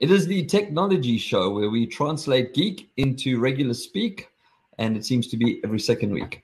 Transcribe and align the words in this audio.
It 0.00 0.10
is 0.10 0.26
the 0.26 0.46
TechKnowledgy 0.46 1.20
show 1.20 1.50
where 1.50 1.68
we 1.68 1.86
translate 1.86 2.54
geek 2.54 2.90
into 2.96 3.38
regular 3.38 3.74
speak, 3.74 4.30
and 4.78 4.96
it 4.96 5.04
seems 5.04 5.28
to 5.28 5.36
be 5.36 5.60
every 5.62 5.78
second 5.78 6.10
week. 6.10 6.42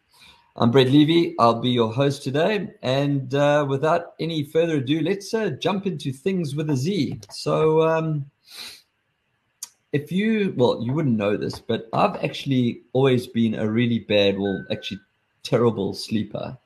I'm 0.56 0.70
Brett 0.70 0.90
Levy. 0.90 1.34
I'll 1.38 1.62
be 1.62 1.70
your 1.70 1.90
host 1.90 2.22
today. 2.22 2.68
And 2.82 3.34
uh, 3.34 3.64
without 3.66 4.12
any 4.20 4.44
further 4.44 4.76
ado, 4.76 5.00
let's 5.00 5.32
uh, 5.32 5.52
jump 5.58 5.86
into 5.86 6.12
things 6.12 6.54
with 6.54 6.68
a 6.68 6.76
Z. 6.76 7.18
So, 7.30 7.80
um, 7.80 8.30
if 9.90 10.12
you, 10.12 10.52
well, 10.58 10.82
you 10.82 10.92
wouldn't 10.92 11.16
know 11.16 11.38
this, 11.38 11.58
but 11.58 11.88
I've 11.94 12.22
actually 12.22 12.82
always 12.92 13.26
been 13.26 13.54
a 13.54 13.66
really 13.66 14.00
bad, 14.00 14.38
well, 14.38 14.66
actually 14.70 15.00
terrible 15.44 15.94
sleeper. 15.94 16.58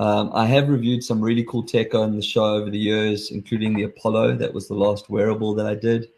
Um, 0.00 0.32
I 0.34 0.46
have 0.46 0.68
reviewed 0.68 1.04
some 1.04 1.20
really 1.20 1.44
cool 1.44 1.62
tech 1.62 1.94
on 1.94 2.16
the 2.16 2.22
show 2.22 2.56
over 2.56 2.68
the 2.68 2.80
years, 2.80 3.30
including 3.30 3.74
the 3.74 3.84
Apollo. 3.84 4.38
That 4.38 4.52
was 4.52 4.66
the 4.66 4.74
last 4.74 5.08
wearable 5.08 5.54
that 5.54 5.66
I 5.66 5.76
did. 5.76 6.08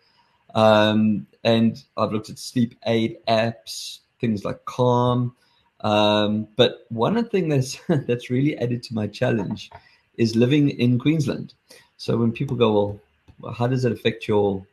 Um, 0.54 1.26
and 1.42 1.82
I've 1.96 2.12
looked 2.12 2.30
at 2.30 2.38
sleep 2.38 2.76
aid 2.86 3.18
apps, 3.28 4.00
things 4.20 4.44
like 4.44 4.64
Calm. 4.64 5.34
Um, 5.80 6.48
but 6.56 6.86
one 6.88 7.22
thing 7.28 7.48
that's 7.48 7.78
that's 7.88 8.30
really 8.30 8.56
added 8.58 8.82
to 8.84 8.94
my 8.94 9.06
challenge 9.06 9.70
is 10.16 10.36
living 10.36 10.70
in 10.70 10.98
Queensland. 10.98 11.54
So 11.96 12.16
when 12.16 12.32
people 12.32 12.56
go, 12.56 13.00
well, 13.40 13.52
how 13.52 13.66
does 13.66 13.84
it 13.84 13.92
affect 13.92 14.28
your 14.28 14.64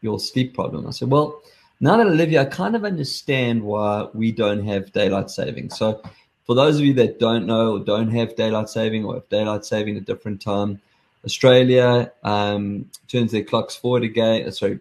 your 0.00 0.18
sleep 0.18 0.54
problem? 0.54 0.86
I 0.86 0.90
said, 0.90 1.10
well, 1.10 1.40
now 1.80 1.96
that 1.96 2.06
I 2.06 2.10
live 2.10 2.30
here, 2.30 2.40
I 2.40 2.44
kind 2.44 2.76
of 2.76 2.84
understand 2.84 3.62
why 3.62 4.08
we 4.14 4.32
don't 4.32 4.64
have 4.64 4.92
daylight 4.92 5.30
saving. 5.30 5.70
So 5.70 6.02
for 6.44 6.54
those 6.54 6.78
of 6.78 6.84
you 6.84 6.94
that 6.94 7.18
don't 7.18 7.46
know 7.46 7.72
or 7.72 7.80
don't 7.80 8.10
have 8.10 8.36
daylight 8.36 8.68
saving 8.68 9.04
or 9.04 9.14
have 9.14 9.28
daylight 9.28 9.64
saving 9.64 9.96
at 9.96 10.02
a 10.02 10.04
different 10.04 10.40
time, 10.40 10.80
Australia 11.24 12.12
um, 12.24 12.90
turns 13.08 13.32
their 13.32 13.44
clocks 13.44 13.76
forward 13.76 14.02
again. 14.02 14.46
Uh, 14.46 14.50
sorry, 14.50 14.80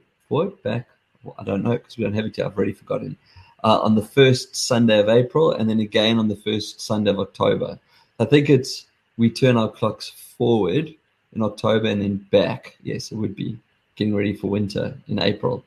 back. 0.64 0.88
Well, 1.24 1.36
I 1.38 1.44
don't 1.44 1.64
know 1.64 1.72
because 1.72 1.98
we 1.98 2.04
don't 2.04 2.14
have 2.14 2.26
it 2.26 2.38
yet. 2.38 2.48
I've 2.48 2.58
already 2.58 2.74
forgotten. 2.74 3.18
Uh, 3.64 3.80
on 3.82 3.94
the 3.94 4.02
first 4.02 4.56
Sunday 4.56 5.00
of 5.00 5.08
April 5.08 5.52
and 5.52 5.70
then 5.70 5.82
again 5.82 6.18
on 6.18 6.28
the 6.28 6.36
first 6.36 6.82
Sunday 6.82 7.12
of 7.12 7.20
October. 7.20 7.78
I 8.20 8.26
think 8.26 8.50
it's 8.50 8.88
we 9.18 9.30
turn 9.30 9.56
our 9.56 9.70
clocks 9.70 10.10
forward 10.10 10.94
in 11.34 11.44
October 11.44 11.88
and 11.88 12.02
then 12.02 12.26
back. 12.32 12.76
Yes, 12.82 13.12
it 13.12 13.16
would 13.16 13.36
be 13.36 13.60
getting 13.96 14.16
ready 14.16 14.34
for 14.36 14.48
winter 14.48 14.98
in 15.08 15.20
April. 15.20 15.64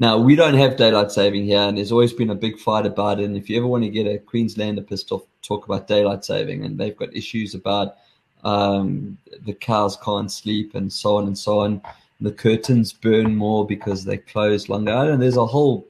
Now, 0.00 0.16
we 0.16 0.36
don't 0.36 0.54
have 0.54 0.76
daylight 0.76 1.10
saving 1.10 1.44
here, 1.44 1.60
and 1.60 1.76
there's 1.76 1.90
always 1.90 2.12
been 2.12 2.30
a 2.30 2.34
big 2.34 2.58
fight 2.58 2.86
about 2.86 3.18
it. 3.18 3.24
And 3.24 3.36
if 3.36 3.50
you 3.50 3.56
ever 3.56 3.66
want 3.66 3.82
to 3.82 3.90
get 3.90 4.06
a 4.06 4.18
Queenslander 4.18 4.82
pissed 4.82 5.10
off, 5.10 5.22
talk 5.42 5.64
about 5.66 5.88
daylight 5.88 6.24
saving, 6.24 6.64
and 6.64 6.78
they've 6.78 6.96
got 6.96 7.14
issues 7.16 7.54
about 7.54 7.96
um, 8.44 9.18
the 9.44 9.54
cows 9.54 9.96
can't 10.04 10.30
sleep 10.30 10.76
and 10.76 10.92
so 10.92 11.16
on 11.16 11.26
and 11.26 11.36
so 11.36 11.60
on. 11.60 11.82
The 12.20 12.32
curtains 12.32 12.92
burn 12.92 13.36
more 13.36 13.66
because 13.66 14.04
they 14.04 14.18
close 14.18 14.68
longer. 14.68 15.10
And 15.10 15.22
there's 15.22 15.36
a 15.36 15.46
whole 15.46 15.86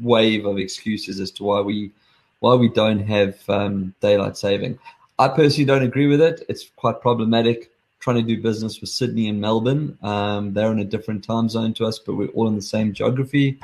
wave 0.00 0.44
of 0.44 0.58
excuses 0.58 1.20
as 1.20 1.30
to 1.32 1.44
why 1.44 1.60
we 1.60 1.92
why 2.40 2.54
we 2.54 2.68
don't 2.68 3.00
have 3.00 3.36
um, 3.48 3.94
daylight 4.00 4.36
saving. 4.36 4.78
I 5.18 5.28
personally 5.28 5.64
don't 5.64 5.82
agree 5.82 6.06
with 6.06 6.20
it. 6.20 6.44
It's 6.48 6.70
quite 6.76 7.00
problematic 7.00 7.72
trying 8.00 8.16
to 8.16 8.22
do 8.22 8.40
business 8.40 8.80
with 8.80 8.90
Sydney 8.90 9.28
and 9.28 9.40
Melbourne. 9.40 9.98
Um, 10.02 10.52
they're 10.52 10.70
in 10.70 10.78
a 10.78 10.84
different 10.84 11.24
time 11.24 11.48
zone 11.48 11.74
to 11.74 11.86
us, 11.86 11.98
but 11.98 12.14
we're 12.14 12.28
all 12.28 12.46
in 12.46 12.54
the 12.54 12.62
same 12.62 12.92
geography. 12.92 13.58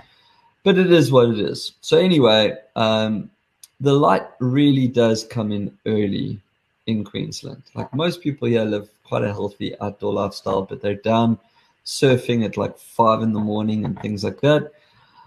But 0.65 0.79
it 0.79 0.91
is 0.91 1.13
what 1.13 1.29
it 1.29 1.39
is. 1.39 1.75
So 1.81 1.99
anyway, 1.99 2.57
um, 2.75 3.31
the 3.81 3.93
light 3.93 4.27
really 4.41 4.89
does 4.89 5.25
come 5.25 5.53
in 5.53 5.77
early 5.87 6.41
in 6.87 7.05
Queensland. 7.05 7.63
Like 7.75 7.95
most 7.95 8.23
people 8.23 8.49
here 8.49 8.65
live 8.65 8.89
quite 9.05 9.23
a 9.23 9.33
healthy 9.33 9.79
outdoor 9.81 10.15
lifestyle, 10.15 10.63
but 10.63 10.81
they're 10.81 10.95
down 10.95 11.39
surfing 11.85 12.45
at 12.45 12.57
like 12.57 12.79
five 12.79 13.23
in 13.23 13.33
the 13.33 13.41
morning 13.41 13.85
and 13.85 14.01
things 14.01 14.25
like 14.25 14.41
that. 14.41 14.73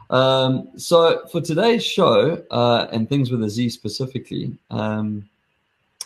Um, 0.09 0.69
so 0.77 1.27
for 1.31 1.41
today's 1.41 1.83
show 1.83 2.41
uh, 2.49 2.87
and 2.91 3.09
things 3.09 3.29
with 3.29 3.43
a 3.43 3.49
Z 3.49 3.69
specifically, 3.69 4.57
um, 4.69 5.27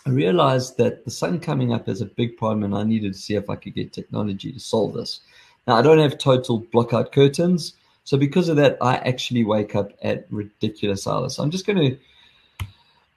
I 0.04 0.10
realized 0.10 0.76
that 0.78 1.04
the 1.04 1.10
sun 1.10 1.38
coming 1.38 1.72
up 1.72 1.88
is 1.88 2.00
a 2.00 2.06
big 2.06 2.36
problem, 2.36 2.64
and 2.64 2.74
I 2.74 2.82
needed 2.82 3.12
to 3.12 3.18
see 3.18 3.36
if 3.36 3.48
I 3.48 3.54
could 3.54 3.74
get 3.74 3.92
technology 3.92 4.52
to 4.52 4.58
solve 4.58 4.94
this. 4.94 5.20
Now, 5.66 5.76
I 5.76 5.82
don't 5.82 6.00
have 6.00 6.18
total 6.18 6.60
blockout 6.60 7.12
curtains, 7.12 7.74
so 8.02 8.16
because 8.16 8.48
of 8.48 8.56
that, 8.56 8.76
I 8.80 8.96
actually 8.96 9.44
wake 9.44 9.76
up 9.76 9.92
at 10.02 10.26
ridiculous 10.30 11.06
hours. 11.06 11.36
So 11.36 11.42
I'm 11.44 11.52
just 11.52 11.66
going 11.66 11.78
to 11.78 11.98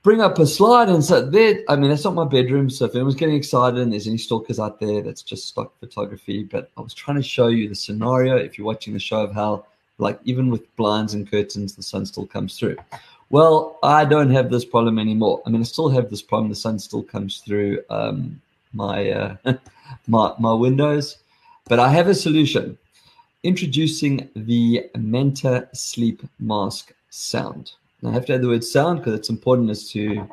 bring 0.05 0.21
up 0.21 0.37
a 0.37 0.45
slide 0.45 0.87
and 0.87 1.03
so 1.03 1.19
there. 1.19 1.63
I 1.67 1.75
mean, 1.75 1.89
that's 1.89 2.03
not 2.03 2.13
my 2.13 2.25
bedroom, 2.25 2.69
so 2.69 2.85
if 2.85 2.93
anyone's 2.93 3.15
getting 3.15 3.35
excited 3.35 3.79
and 3.79 3.91
there's 3.91 4.07
any 4.07 4.19
stalkers 4.19 4.59
out 4.59 4.79
there, 4.79 5.01
that's 5.01 5.23
just 5.23 5.47
stock 5.47 5.73
photography. 5.79 6.43
But 6.43 6.69
I 6.77 6.81
was 6.81 6.93
trying 6.93 7.17
to 7.17 7.23
show 7.23 7.47
you 7.47 7.67
the 7.67 7.73
scenario. 7.73 8.37
If 8.37 8.55
you're 8.55 8.67
watching 8.67 8.93
the 8.93 8.99
show 8.99 9.21
of 9.21 9.33
how, 9.33 9.65
like, 9.97 10.19
even 10.23 10.51
with 10.51 10.73
blinds 10.75 11.15
and 11.15 11.29
curtains, 11.29 11.75
the 11.75 11.81
sun 11.81 12.05
still 12.05 12.27
comes 12.27 12.55
through. 12.55 12.77
Well, 13.31 13.79
I 13.81 14.05
don't 14.05 14.29
have 14.29 14.51
this 14.51 14.63
problem 14.63 14.99
anymore. 14.99 15.41
I 15.43 15.49
mean, 15.49 15.61
I 15.61 15.63
still 15.63 15.89
have 15.89 16.11
this 16.11 16.21
problem. 16.21 16.49
The 16.49 16.55
sun 16.55 16.77
still 16.77 17.01
comes 17.01 17.39
through 17.39 17.79
um, 17.89 18.39
my, 18.73 19.09
uh, 19.09 19.37
my 20.07 20.35
my 20.37 20.53
windows, 20.53 21.17
but 21.67 21.79
I 21.79 21.89
have 21.89 22.07
a 22.07 22.13
solution. 22.13 22.77
Introducing 23.41 24.29
the 24.35 24.85
Manta 24.95 25.67
Sleep 25.73 26.21
Mask 26.39 26.93
Sound. 27.09 27.71
I 28.03 28.11
have 28.11 28.25
to 28.27 28.33
add 28.35 28.41
the 28.41 28.47
word 28.47 28.63
sound 28.63 28.99
because 28.99 29.13
it's 29.13 29.29
important 29.29 29.69
as 29.69 29.89
to 29.91 30.27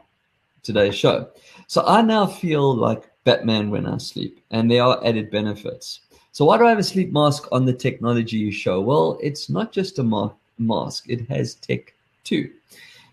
today's 0.62 0.95
show. 0.95 1.28
So 1.67 1.84
I 1.87 2.03
now 2.03 2.27
feel 2.27 2.75
like 2.75 3.11
Batman 3.25 3.71
when 3.71 3.87
I 3.87 3.99
sleep, 3.99 4.41
and 4.50 4.71
there 4.71 4.83
are 4.83 5.05
added 5.05 5.31
benefits. 5.31 6.01
So 6.33 6.45
why 6.45 6.59
do 6.59 6.67
I 6.67 6.71
have 6.71 6.78
a 6.78 6.84
sleep 6.84 7.12
mask 7.12 7.47
on 7.53 7.65
the 7.65 7.75
TechKnowledgy 7.75 8.53
show? 8.53 8.81
Well, 8.81 9.19
it's 9.22 9.49
not 9.49 9.72
just 9.72 9.99
a 9.99 10.03
ma- 10.03 10.33
mask; 10.59 11.09
it 11.09 11.28
has 11.28 11.55
tech 11.55 11.95
too 12.25 12.51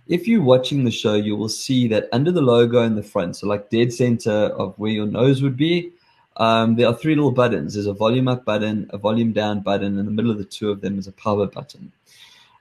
if 0.09 0.27
you're 0.27 0.41
watching 0.41 0.83
the 0.83 0.91
show, 0.91 1.13
you 1.13 1.35
will 1.35 1.49
see 1.49 1.87
that 1.87 2.09
under 2.11 2.31
the 2.31 2.41
logo 2.41 2.81
in 2.81 2.95
the 2.95 3.03
front, 3.03 3.37
so 3.37 3.47
like 3.47 3.69
dead 3.69 3.93
center 3.93 4.31
of 4.31 4.73
where 4.77 4.91
your 4.91 5.05
nose 5.05 5.43
would 5.43 5.55
be, 5.55 5.91
um, 6.37 6.75
there 6.75 6.87
are 6.87 6.95
three 6.95 7.13
little 7.13 7.31
buttons. 7.31 7.75
There's 7.75 7.85
a 7.85 7.93
volume 7.93 8.27
up 8.27 8.43
button, 8.43 8.89
a 8.89 8.97
volume 8.97 9.33
down 9.33 9.59
button, 9.59 9.85
and 9.85 9.99
in 9.99 10.05
the 10.05 10.11
middle 10.11 10.31
of 10.31 10.39
the 10.39 10.45
two 10.45 10.71
of 10.71 10.81
them 10.81 10.97
is 10.97 11.07
a 11.07 11.11
power 11.11 11.45
button. 11.45 11.91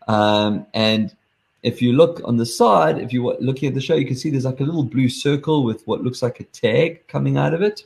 Um, 0.09 0.67
and 0.75 1.17
if 1.63 1.83
you 1.83 1.93
look 1.93 2.21
on 2.25 2.37
the 2.37 2.47
side, 2.47 2.99
if 2.99 3.13
you're 3.13 3.37
looking 3.41 3.69
at 3.69 3.75
the 3.75 3.81
show, 3.81 3.95
you 3.95 4.07
can 4.07 4.17
see 4.17 4.31
there's 4.31 4.45
like 4.45 4.61
a 4.61 4.65
little 4.65 4.85
blue 4.85 5.09
circle 5.09 5.65
with 5.65 5.87
what 5.87 6.03
looks 6.03 6.23
like 6.23 6.41
a 6.41 6.45
tag 6.45 7.07
coming 7.09 7.37
out 7.37 7.55
of 7.55 7.63
it. 7.63 7.83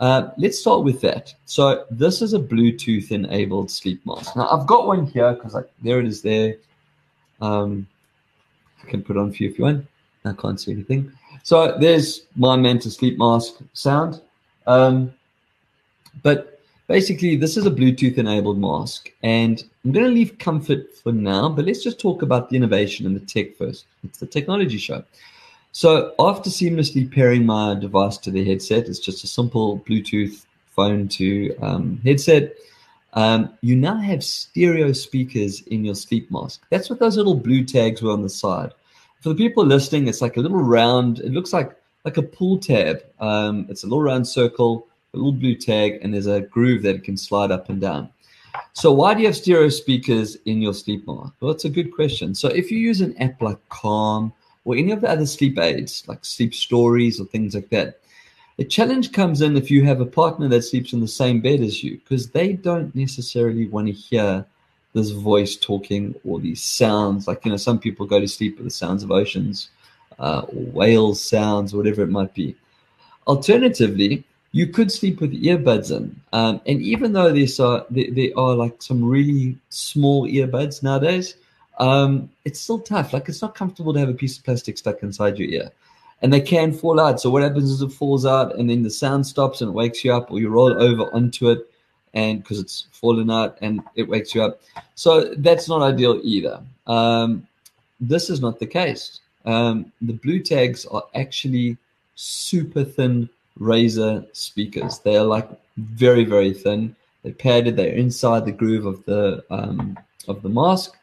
Uh, 0.00 0.30
let's 0.36 0.58
start 0.58 0.84
with 0.84 1.00
that. 1.00 1.34
So 1.44 1.84
this 1.90 2.22
is 2.22 2.32
a 2.32 2.38
Bluetooth 2.38 3.10
enabled 3.10 3.70
sleep 3.70 4.04
mask. 4.06 4.36
Now 4.36 4.48
I've 4.48 4.66
got 4.66 4.86
one 4.86 5.06
here 5.06 5.34
because 5.34 5.54
like 5.54 5.70
there 5.82 5.98
it 6.00 6.06
is 6.06 6.22
there. 6.22 6.56
Um, 7.40 7.86
can 8.88 9.02
put 9.02 9.16
on 9.16 9.32
for 9.32 9.42
you 9.42 9.50
if 9.50 9.58
you 9.58 9.64
want. 9.64 9.86
I 10.24 10.32
can't 10.32 10.60
see 10.60 10.72
anything. 10.72 11.12
So 11.42 11.78
there's 11.78 12.22
my 12.34 12.56
Manta 12.56 12.90
sleep 12.90 13.18
mask 13.18 13.54
sound. 13.72 14.20
Um, 14.66 15.14
but 16.22 16.57
basically, 16.88 17.36
this 17.36 17.56
is 17.56 17.66
a 17.66 17.70
Bluetooth 17.70 18.18
enabled 18.18 18.58
mask. 18.58 19.12
And 19.22 19.62
I'm 19.84 19.92
going 19.92 20.06
to 20.06 20.12
leave 20.12 20.38
comfort 20.38 20.96
for 20.96 21.12
now, 21.12 21.48
but 21.48 21.66
let's 21.66 21.84
just 21.84 22.00
talk 22.00 22.22
about 22.22 22.50
the 22.50 22.56
innovation 22.56 23.06
and 23.06 23.14
the 23.14 23.24
tech 23.24 23.56
first. 23.56 23.86
It's 24.02 24.18
the 24.18 24.26
TechKnowledgy 24.26 24.80
show. 24.80 25.04
So 25.70 26.14
after 26.18 26.50
seamlessly 26.50 27.12
pairing 27.14 27.46
my 27.46 27.74
device 27.74 28.16
to 28.18 28.32
the 28.32 28.44
headset, 28.44 28.88
it's 28.88 28.98
just 28.98 29.22
a 29.22 29.28
simple 29.28 29.78
Bluetooth 29.80 30.44
phone 30.74 31.06
to 31.08 31.56
um, 31.58 32.00
headset. 32.04 32.54
Um, 33.12 33.56
you 33.60 33.76
now 33.76 33.96
have 33.96 34.24
stereo 34.24 34.92
speakers 34.92 35.62
in 35.62 35.84
your 35.84 35.94
sleep 35.94 36.30
mask. 36.30 36.62
That's 36.70 36.90
what 36.90 36.98
those 36.98 37.16
little 37.16 37.34
blue 37.34 37.64
tags 37.64 38.02
were 38.02 38.12
on 38.12 38.22
the 38.22 38.28
side. 38.28 38.72
For 39.20 39.28
the 39.28 39.34
people 39.34 39.64
listening, 39.64 40.08
it's 40.08 40.20
like 40.20 40.36
a 40.36 40.40
little 40.40 40.62
round. 40.62 41.20
It 41.20 41.32
looks 41.32 41.52
like 41.52 41.76
like 42.04 42.16
a 42.16 42.22
pool 42.22 42.58
tab. 42.58 43.02
Um, 43.20 43.66
it's 43.68 43.82
a 43.82 43.86
little 43.86 44.02
round 44.02 44.26
circle, 44.26 44.87
a 45.14 45.16
little 45.16 45.32
blue 45.32 45.54
tag, 45.54 45.98
and 46.02 46.12
there's 46.12 46.26
a 46.26 46.40
groove 46.42 46.82
that 46.82 46.96
it 46.96 47.04
can 47.04 47.16
slide 47.16 47.50
up 47.50 47.68
and 47.68 47.80
down. 47.80 48.10
So 48.72 48.92
why 48.92 49.14
do 49.14 49.20
you 49.20 49.26
have 49.26 49.36
stereo 49.36 49.68
speakers 49.68 50.36
in 50.44 50.60
your 50.60 50.74
sleep 50.74 51.06
mask? 51.06 51.32
Well, 51.40 51.50
it's 51.50 51.64
a 51.64 51.70
good 51.70 51.94
question. 51.94 52.34
So 52.34 52.48
if 52.48 52.70
you 52.70 52.78
use 52.78 53.00
an 53.00 53.16
app 53.18 53.40
like 53.40 53.58
Calm 53.68 54.32
or 54.64 54.76
any 54.76 54.92
of 54.92 55.00
the 55.00 55.08
other 55.08 55.26
sleep 55.26 55.58
aids 55.58 56.04
like 56.06 56.24
Sleep 56.24 56.54
Stories 56.54 57.20
or 57.20 57.24
things 57.24 57.54
like 57.54 57.70
that, 57.70 58.00
the 58.56 58.64
challenge 58.64 59.12
comes 59.12 59.40
in 59.40 59.56
if 59.56 59.70
you 59.70 59.84
have 59.84 60.00
a 60.00 60.06
partner 60.06 60.48
that 60.48 60.62
sleeps 60.62 60.92
in 60.92 61.00
the 61.00 61.08
same 61.08 61.40
bed 61.40 61.60
as 61.60 61.82
you, 61.82 61.98
because 61.98 62.30
they 62.30 62.52
don't 62.52 62.94
necessarily 62.94 63.68
want 63.68 63.86
to 63.86 63.92
hear 63.92 64.44
this 64.94 65.10
voice 65.10 65.54
talking 65.56 66.14
or 66.24 66.40
these 66.40 66.62
sounds. 66.62 67.28
Like, 67.28 67.44
you 67.44 67.52
know, 67.52 67.56
some 67.56 67.78
people 67.78 68.04
go 68.04 68.18
to 68.18 68.26
sleep 68.26 68.56
with 68.56 68.66
the 68.66 68.70
sounds 68.70 69.02
of 69.02 69.10
oceans 69.10 69.70
uh, 70.18 70.40
or 70.40 70.62
whales 70.72 71.22
sounds, 71.22 71.72
whatever 71.74 72.02
it 72.02 72.10
might 72.10 72.34
be. 72.34 72.56
Alternatively, 73.26 74.24
you 74.52 74.66
could 74.66 74.90
sleep 74.90 75.20
with 75.20 75.32
earbuds 75.32 75.94
in. 75.94 76.20
Um, 76.32 76.60
and 76.66 76.80
even 76.80 77.12
though 77.12 77.32
there's, 77.32 77.60
uh, 77.60 77.84
there, 77.90 78.10
there, 78.10 78.30
are 78.36 78.54
like 78.54 78.82
some 78.82 79.04
really 79.04 79.58
small 79.68 80.26
earbuds 80.26 80.82
nowadays, 80.82 81.36
um, 81.78 82.30
it's 82.44 82.58
still 82.58 82.80
tough. 82.80 83.12
Like, 83.12 83.28
it's 83.28 83.42
not 83.42 83.54
comfortable 83.54 83.92
to 83.92 84.00
have 84.00 84.08
a 84.08 84.14
piece 84.14 84.38
of 84.38 84.44
plastic 84.44 84.78
stuck 84.78 85.02
inside 85.02 85.38
your 85.38 85.48
ear 85.48 85.70
and 86.22 86.32
they 86.32 86.40
can 86.40 86.72
fall 86.72 86.98
out. 86.98 87.20
So 87.20 87.30
what 87.30 87.42
happens 87.42 87.70
is 87.70 87.82
it 87.82 87.92
falls 87.92 88.26
out, 88.26 88.56
and 88.56 88.68
then 88.68 88.82
the 88.82 88.90
sound 88.90 89.26
stops 89.26 89.60
and 89.60 89.70
it 89.70 89.74
wakes 89.74 90.04
you 90.04 90.12
up, 90.12 90.30
or 90.30 90.40
you 90.40 90.48
roll 90.48 90.80
over 90.82 91.12
onto 91.14 91.50
it. 91.50 91.70
and 92.14 92.42
because 92.42 92.58
it's 92.58 92.86
fallen 92.90 93.30
out 93.30 93.58
and 93.60 93.82
it 93.94 94.08
wakes 94.08 94.34
you 94.34 94.42
up. 94.42 94.60
So 94.94 95.34
that's 95.36 95.68
not 95.68 95.82
ideal 95.82 96.20
either. 96.24 96.60
Um, 96.86 97.46
this 98.00 98.30
is 98.30 98.40
not 98.40 98.58
the 98.58 98.66
case. 98.66 99.20
Um, 99.44 99.92
the 100.00 100.14
blue 100.14 100.40
tags 100.40 100.86
are 100.86 101.04
actually 101.14 101.76
super 102.14 102.82
thin 102.82 103.28
razor 103.58 104.24
speakers. 104.32 104.98
They 105.00 105.16
are 105.16 105.24
like 105.24 105.48
very 105.76 106.24
very 106.24 106.52
thin. 106.52 106.94
They're 107.22 107.32
padded. 107.32 107.76
They're 107.76 107.94
inside 107.94 108.44
the 108.44 108.52
groove 108.52 108.86
of 108.86 109.04
the 109.04 109.44
um, 109.50 109.98
of 110.28 110.42
the 110.42 110.48
mask, 110.48 110.94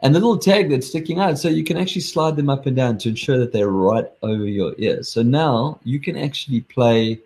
and 0.00 0.14
the 0.14 0.20
little 0.20 0.38
tag 0.38 0.70
that's 0.70 0.88
sticking 0.88 1.18
out, 1.20 1.38
so 1.38 1.48
you 1.48 1.64
can 1.64 1.76
actually 1.76 2.02
slide 2.02 2.36
them 2.36 2.50
up 2.50 2.66
and 2.66 2.76
down 2.76 2.98
to 2.98 3.08
ensure 3.08 3.38
that 3.38 3.52
they're 3.52 3.70
right 3.70 4.06
over 4.22 4.44
your 4.44 4.74
ears. 4.78 5.08
So 5.08 5.22
now 5.22 5.80
you 5.84 6.00
can 6.00 6.16
actually 6.16 6.60
play 6.62 7.20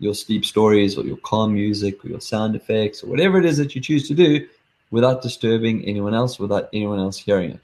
your 0.00 0.14
sleep 0.14 0.44
stories 0.44 0.96
or 0.96 1.04
your 1.04 1.16
calm 1.18 1.54
music 1.54 2.04
or 2.04 2.08
your 2.08 2.20
sound 2.20 2.54
effects 2.54 3.02
or 3.02 3.08
whatever 3.08 3.38
it 3.38 3.44
is 3.44 3.56
that 3.58 3.74
you 3.74 3.80
choose 3.80 4.06
to 4.08 4.14
do 4.14 4.48
without 4.90 5.22
disturbing 5.22 5.84
anyone 5.84 6.14
else, 6.14 6.38
without 6.38 6.68
anyone 6.72 6.98
else 6.98 7.18
hearing 7.18 7.50
it. 7.50 7.60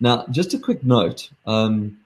Now, 0.00 0.26
just 0.30 0.54
a 0.54 0.58
quick 0.58 0.84
note. 0.84 1.30
Um, 1.46 1.98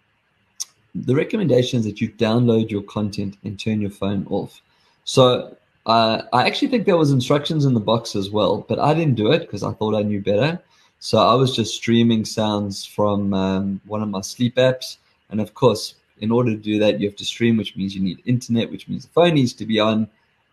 the 0.95 1.15
recommendation 1.15 1.79
is 1.79 1.85
that 1.85 2.01
you 2.01 2.09
download 2.11 2.71
your 2.71 2.83
content 2.83 3.37
and 3.45 3.59
turn 3.59 3.81
your 3.81 3.91
phone 3.91 4.27
off. 4.31 4.61
So 5.05 5.57
uh, 5.87 6.23
I 6.33 6.47
actually 6.47 6.69
think 6.69 6.87
there 6.87 6.97
was 6.97 7.13
instructions 7.13 7.65
in 7.65 7.75
the 7.75 7.81
box 7.81 8.15
as 8.15 8.31
well, 8.31 8.67
but 8.69 8.79
I 8.79 8.95
didn't 8.95 9.15
do 9.15 9.33
it 9.33 9.41
because 9.41 9.63
I 9.63 9.73
thought 9.73 9.95
I 9.95 10.03
knew 10.03 10.21
better. 10.21 10.61
So 11.01 11.19
I 11.19 11.35
was 11.35 11.55
just 11.55 11.75
streaming 11.75 12.25
sounds 12.25 12.85
from 12.85 13.33
um, 13.33 13.81
one 13.87 14.03
of 14.03 14.09
my 14.09 14.21
sleep 14.21 14.57
apps, 14.57 14.97
and 15.31 15.41
of 15.41 15.55
course, 15.55 15.95
in 16.21 16.31
order 16.31 16.51
to 16.51 16.57
do 16.57 16.79
that, 16.81 17.01
you 17.01 17.09
have 17.09 17.17
to 17.17 17.25
stream, 17.25 17.57
which 17.57 17.77
means 17.77 17.95
you 17.95 18.03
need 18.03 18.21
internet, 18.27 18.71
which 18.71 18.89
means 18.89 19.05
the 19.05 19.13
phone 19.13 19.35
needs 19.35 19.53
to 19.55 19.67
be 19.67 19.79
on. 19.79 20.09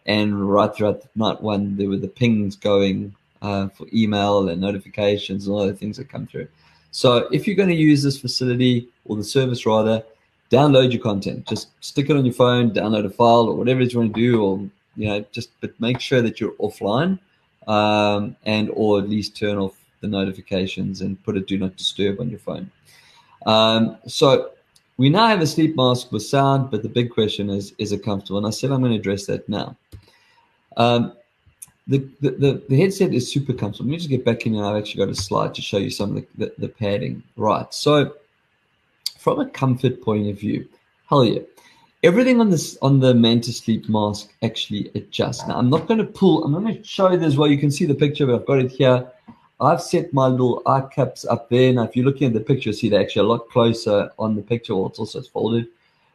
And 0.06 0.48
right 0.48 0.74
throughout 0.74 1.02
the 1.02 1.10
night 1.16 1.42
one, 1.42 1.76
there 1.78 1.90
were 1.90 1.98
the 1.98 2.08
pings 2.08 2.56
going 2.56 3.16
uh, 3.42 3.70
for 3.70 3.88
email 3.92 4.48
and 4.50 4.62
notifications 4.62 5.48
and 5.48 5.56
all 5.56 5.66
the 5.66 5.74
things 5.74 5.98
that 5.98 6.10
come 6.10 6.28
through. 6.28 6.48
So 6.92 7.28
if 7.32 7.48
you're 7.48 7.56
going 7.56 7.70
to 7.70 7.76
use 7.76 8.04
this 8.04 8.20
facility 8.20 8.88
or 9.06 9.16
the 9.16 9.24
service 9.24 9.66
rather, 9.66 10.04
download 10.52 10.92
your 10.92 11.02
content. 11.02 11.48
Just 11.48 11.70
stick 11.84 12.10
it 12.10 12.16
on 12.16 12.26
your 12.26 12.34
phone, 12.34 12.72
download 12.72 13.06
a 13.06 13.10
file 13.10 13.48
or 13.50 13.56
whatever 13.56 13.82
it 13.82 13.88
is 13.88 13.94
you 13.94 14.00
want 14.00 14.14
to 14.14 14.22
do, 14.22 14.44
or 14.44 14.60
you 14.96 15.08
know, 15.08 15.26
just 15.32 15.50
but 15.62 15.80
make 15.80 16.00
sure 16.00 16.22
that 16.22 16.40
you're 16.40 16.54
offline, 16.54 17.20
um, 17.68 18.36
and 18.46 18.70
or 18.74 19.00
at 19.00 19.10
least 19.10 19.36
turn 19.36 19.58
off 19.58 19.76
the 20.02 20.08
notifications 20.08 21.02
and 21.02 21.22
put 21.24 21.38
a 21.38 21.42
do 21.42 21.58
not 21.58 21.76
disturb 21.76 22.20
on 22.20 22.30
your 22.30 22.40
phone. 22.40 22.70
Um, 23.46 23.98
so 24.08 24.52
we 24.98 25.10
now 25.10 25.28
have 25.28 25.42
a 25.42 25.48
sleep 25.48 25.76
mask 25.76 26.12
with 26.12 26.24
sound, 26.24 26.72
but 26.72 26.84
the 26.84 26.90
big 26.90 27.12
question 27.12 27.50
is, 27.50 27.74
is 27.78 27.92
it 27.92 28.04
comfortable? 28.04 28.38
And 28.38 28.48
I 28.48 28.52
said 28.52 28.72
I'm 28.72 28.80
going 28.80 28.94
to 28.94 29.00
address 29.00 29.26
that 29.26 29.48
now. 29.50 29.76
Um, 30.78 31.14
the, 31.88 32.00
the, 32.22 32.32
the, 32.32 32.64
the, 32.68 32.78
headset 32.78 33.14
is 33.14 33.32
super 33.32 33.54
comfortable. 33.54 33.90
Let 33.90 33.92
me 33.92 33.98
just 33.98 34.10
get 34.10 34.26
back 34.26 34.46
in 34.46 34.56
here. 34.56 34.66
I've 34.66 34.76
actually 34.76 35.06
got 35.06 35.12
a 35.12 35.16
slide 35.16 35.54
to 35.54 35.62
show 35.62 35.78
you 35.78 35.92
some 35.92 36.18
of 36.18 36.26
the, 36.38 36.46
the, 36.46 36.54
the 36.58 36.70
padding. 36.70 37.22
Right. 37.38 37.72
So 37.74 38.16
from 39.26 39.40
a 39.40 39.50
comfort 39.50 40.04
point 40.04 40.30
of 40.30 40.40
view, 40.40 40.70
hell 41.10 41.26
yeah. 41.26 41.40
Everything 42.04 42.40
on 42.40 42.52
this 42.52 42.78
on 42.84 43.00
the 43.00 43.12
Manta 43.16 43.52
Sleep 43.52 43.90
mask 43.90 44.32
actually 44.44 44.92
adjusts. 44.94 45.48
Now 45.48 45.58
I'm 45.58 45.72
not 45.72 45.88
going 45.88 45.98
to 45.98 46.06
pull. 46.06 46.44
I'm 46.44 46.52
going 46.52 46.78
to 46.78 46.84
show 46.84 47.10
you 47.10 47.18
this 47.18 47.36
well. 47.36 47.50
You 47.50 47.58
can 47.58 47.72
see 47.72 47.86
the 47.86 47.96
picture, 47.96 48.28
but 48.28 48.36
I've 48.36 48.46
got 48.46 48.60
it 48.60 48.72
here. 48.72 49.12
I've 49.60 49.82
set 49.82 50.14
my 50.14 50.28
little 50.28 50.62
eye 50.68 50.88
caps 50.94 51.26
up 51.26 51.50
there. 51.50 51.74
Now, 51.74 51.86
if 51.86 51.96
you're 51.96 52.06
looking 52.06 52.28
at 52.28 52.34
the 52.34 52.40
picture, 52.40 52.72
see 52.72 52.88
they're 52.88 53.02
actually 53.02 53.26
a 53.26 53.32
lot 53.32 53.50
closer 53.50 54.12
on 54.20 54.36
the 54.36 54.44
picture, 54.44 54.74
or 54.74 54.90
it's 54.90 55.00
also 55.00 55.24
folded. 55.24 55.70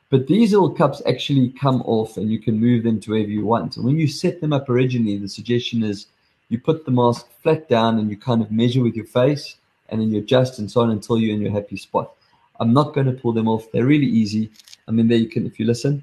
But 0.08 0.28
these 0.28 0.52
little 0.52 0.70
cups 0.70 1.02
actually 1.04 1.50
come 1.50 1.82
off 1.82 2.16
and 2.16 2.30
you 2.30 2.38
can 2.38 2.60
move 2.60 2.84
them 2.84 3.00
to 3.00 3.10
wherever 3.10 3.28
you 3.28 3.44
want. 3.44 3.76
And 3.76 3.84
when 3.84 3.98
you 3.98 4.06
set 4.06 4.40
them 4.40 4.52
up 4.52 4.68
originally, 4.68 5.16
the 5.16 5.28
suggestion 5.28 5.82
is 5.82 6.06
you 6.48 6.60
put 6.60 6.84
the 6.84 6.92
mask 6.92 7.26
flat 7.42 7.68
down 7.68 7.98
and 7.98 8.08
you 8.08 8.16
kind 8.16 8.40
of 8.40 8.52
measure 8.52 8.84
with 8.84 8.94
your 8.94 9.06
face 9.06 9.56
and 9.88 10.00
then 10.00 10.12
you 10.12 10.18
adjust 10.18 10.60
and 10.60 10.70
so 10.70 10.82
on 10.82 10.90
until 10.90 11.18
you're 11.18 11.34
in 11.34 11.42
your 11.42 11.50
happy 11.50 11.76
spot. 11.76 12.14
I'm 12.60 12.72
not 12.72 12.94
going 12.94 13.06
to 13.06 13.12
pull 13.12 13.32
them 13.32 13.48
off. 13.48 13.70
They're 13.72 13.86
really 13.86 14.06
easy. 14.06 14.50
I 14.86 14.92
mean, 14.92 15.08
there 15.08 15.18
you 15.18 15.28
can, 15.28 15.46
if 15.46 15.58
you 15.58 15.66
listen, 15.66 16.02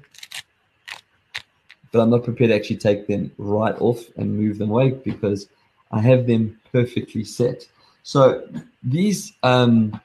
but 1.92 2.00
I'm 2.00 2.10
not 2.10 2.24
prepared 2.24 2.50
to 2.50 2.56
actually 2.56 2.76
take 2.76 3.06
them 3.06 3.30
right 3.38 3.74
off 3.80 4.04
and 4.16 4.36
move 4.36 4.58
them 4.58 4.70
away 4.70 4.90
because 4.90 5.48
I 5.92 6.00
have 6.00 6.26
them 6.26 6.60
perfectly 6.72 7.24
set. 7.24 7.66
So 8.02 8.46
these, 8.82 9.32
um, 9.42 10.00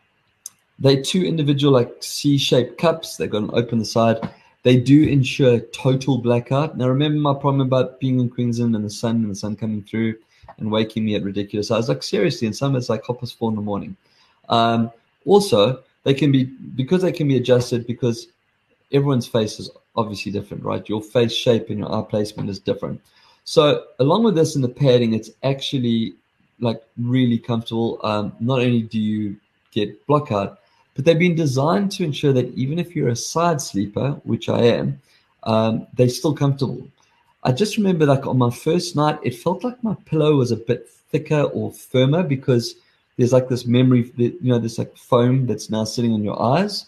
they're 0.79 1.01
two 1.01 1.23
individual 1.23 1.73
like 1.73 1.91
C-shaped 2.01 2.77
cups. 2.77 3.17
They've 3.17 3.29
got 3.29 3.43
an 3.43 3.51
open 3.53 3.83
side. 3.83 4.17
They 4.63 4.77
do 4.77 5.03
ensure 5.03 5.59
total 5.59 6.19
blackout. 6.19 6.77
Now 6.77 6.87
remember 6.87 7.19
my 7.19 7.33
problem 7.33 7.61
about 7.61 7.99
being 7.99 8.19
in 8.19 8.29
Queensland 8.29 8.75
and 8.75 8.85
the 8.85 8.89
sun 8.89 9.17
and 9.17 9.31
the 9.31 9.35
sun 9.35 9.55
coming 9.55 9.83
through 9.83 10.15
and 10.57 10.71
waking 10.71 11.03
me 11.03 11.15
at 11.15 11.23
ridiculous 11.23 11.71
hours. 11.71 11.89
Like 11.89 12.03
seriously, 12.03 12.47
in 12.47 12.53
summer 12.53 12.77
it's 12.77 12.89
like 12.89 13.03
past 13.05 13.37
four 13.37 13.49
in 13.49 13.55
the 13.55 13.61
morning. 13.61 13.95
Um, 14.49 14.91
also, 15.25 15.83
they 16.03 16.13
can 16.13 16.31
be 16.31 16.45
because 16.75 17.01
they 17.01 17.11
can 17.11 17.27
be 17.27 17.37
adjusted 17.37 17.87
because 17.87 18.27
everyone's 18.91 19.27
face 19.27 19.59
is 19.59 19.69
obviously 19.95 20.31
different, 20.31 20.63
right? 20.63 20.87
Your 20.87 21.01
face 21.01 21.33
shape 21.33 21.69
and 21.69 21.79
your 21.79 21.93
eye 21.93 22.05
placement 22.07 22.49
is 22.49 22.59
different. 22.59 23.01
So 23.43 23.85
along 23.99 24.23
with 24.23 24.35
this 24.35 24.55
and 24.55 24.63
the 24.63 24.69
padding, 24.69 25.13
it's 25.13 25.31
actually 25.43 26.13
like 26.59 26.81
really 26.97 27.37
comfortable. 27.37 27.99
Um, 28.03 28.33
not 28.39 28.59
only 28.59 28.83
do 28.83 28.99
you 28.99 29.35
get 29.71 30.05
block 30.07 30.31
out, 30.31 30.59
but 30.95 31.05
they've 31.05 31.17
been 31.17 31.35
designed 31.35 31.91
to 31.93 32.03
ensure 32.03 32.33
that 32.33 32.53
even 32.53 32.79
if 32.79 32.95
you're 32.95 33.09
a 33.09 33.15
side 33.15 33.59
sleeper, 33.59 34.11
which 34.23 34.47
I 34.49 34.61
am, 34.61 35.01
um, 35.43 35.87
they're 35.95 36.09
still 36.09 36.33
comfortable. 36.33 36.87
I 37.43 37.51
just 37.51 37.77
remember 37.77 38.05
like 38.05 38.25
on 38.25 38.37
my 38.37 38.51
first 38.51 38.95
night, 38.95 39.19
it 39.23 39.35
felt 39.35 39.63
like 39.63 39.83
my 39.83 39.95
pillow 40.05 40.35
was 40.35 40.51
a 40.51 40.57
bit 40.57 40.87
thicker 40.89 41.43
or 41.43 41.71
firmer 41.71 42.23
because 42.23 42.75
there's 43.17 43.33
like 43.33 43.47
this 43.47 43.65
memory, 43.65 44.11
you 44.17 44.37
know, 44.41 44.59
this 44.59 44.77
like 44.77 44.95
foam 44.97 45.45
that's 45.45 45.69
now 45.69 45.83
sitting 45.83 46.13
on 46.13 46.23
your 46.23 46.41
eyes. 46.41 46.85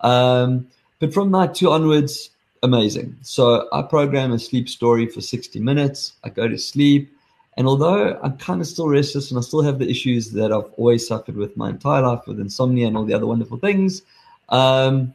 Um, 0.00 0.68
but 0.98 1.12
from 1.12 1.30
night 1.30 1.54
two 1.54 1.70
onwards, 1.70 2.30
amazing. 2.62 3.16
So 3.22 3.68
I 3.72 3.82
program 3.82 4.32
a 4.32 4.38
sleep 4.38 4.68
story 4.68 5.06
for 5.06 5.20
60 5.20 5.60
minutes. 5.60 6.14
I 6.24 6.30
go 6.30 6.48
to 6.48 6.58
sleep. 6.58 7.12
And 7.58 7.66
although 7.66 8.18
I'm 8.22 8.36
kind 8.36 8.60
of 8.60 8.66
still 8.66 8.88
restless 8.88 9.30
and 9.30 9.38
I 9.38 9.42
still 9.42 9.62
have 9.62 9.78
the 9.78 9.88
issues 9.88 10.30
that 10.32 10.52
I've 10.52 10.70
always 10.76 11.06
suffered 11.06 11.36
with 11.36 11.56
my 11.56 11.70
entire 11.70 12.02
life 12.02 12.26
with 12.26 12.38
insomnia 12.38 12.86
and 12.86 12.96
all 12.96 13.04
the 13.04 13.14
other 13.14 13.26
wonderful 13.26 13.58
things, 13.58 14.02
um, 14.50 15.14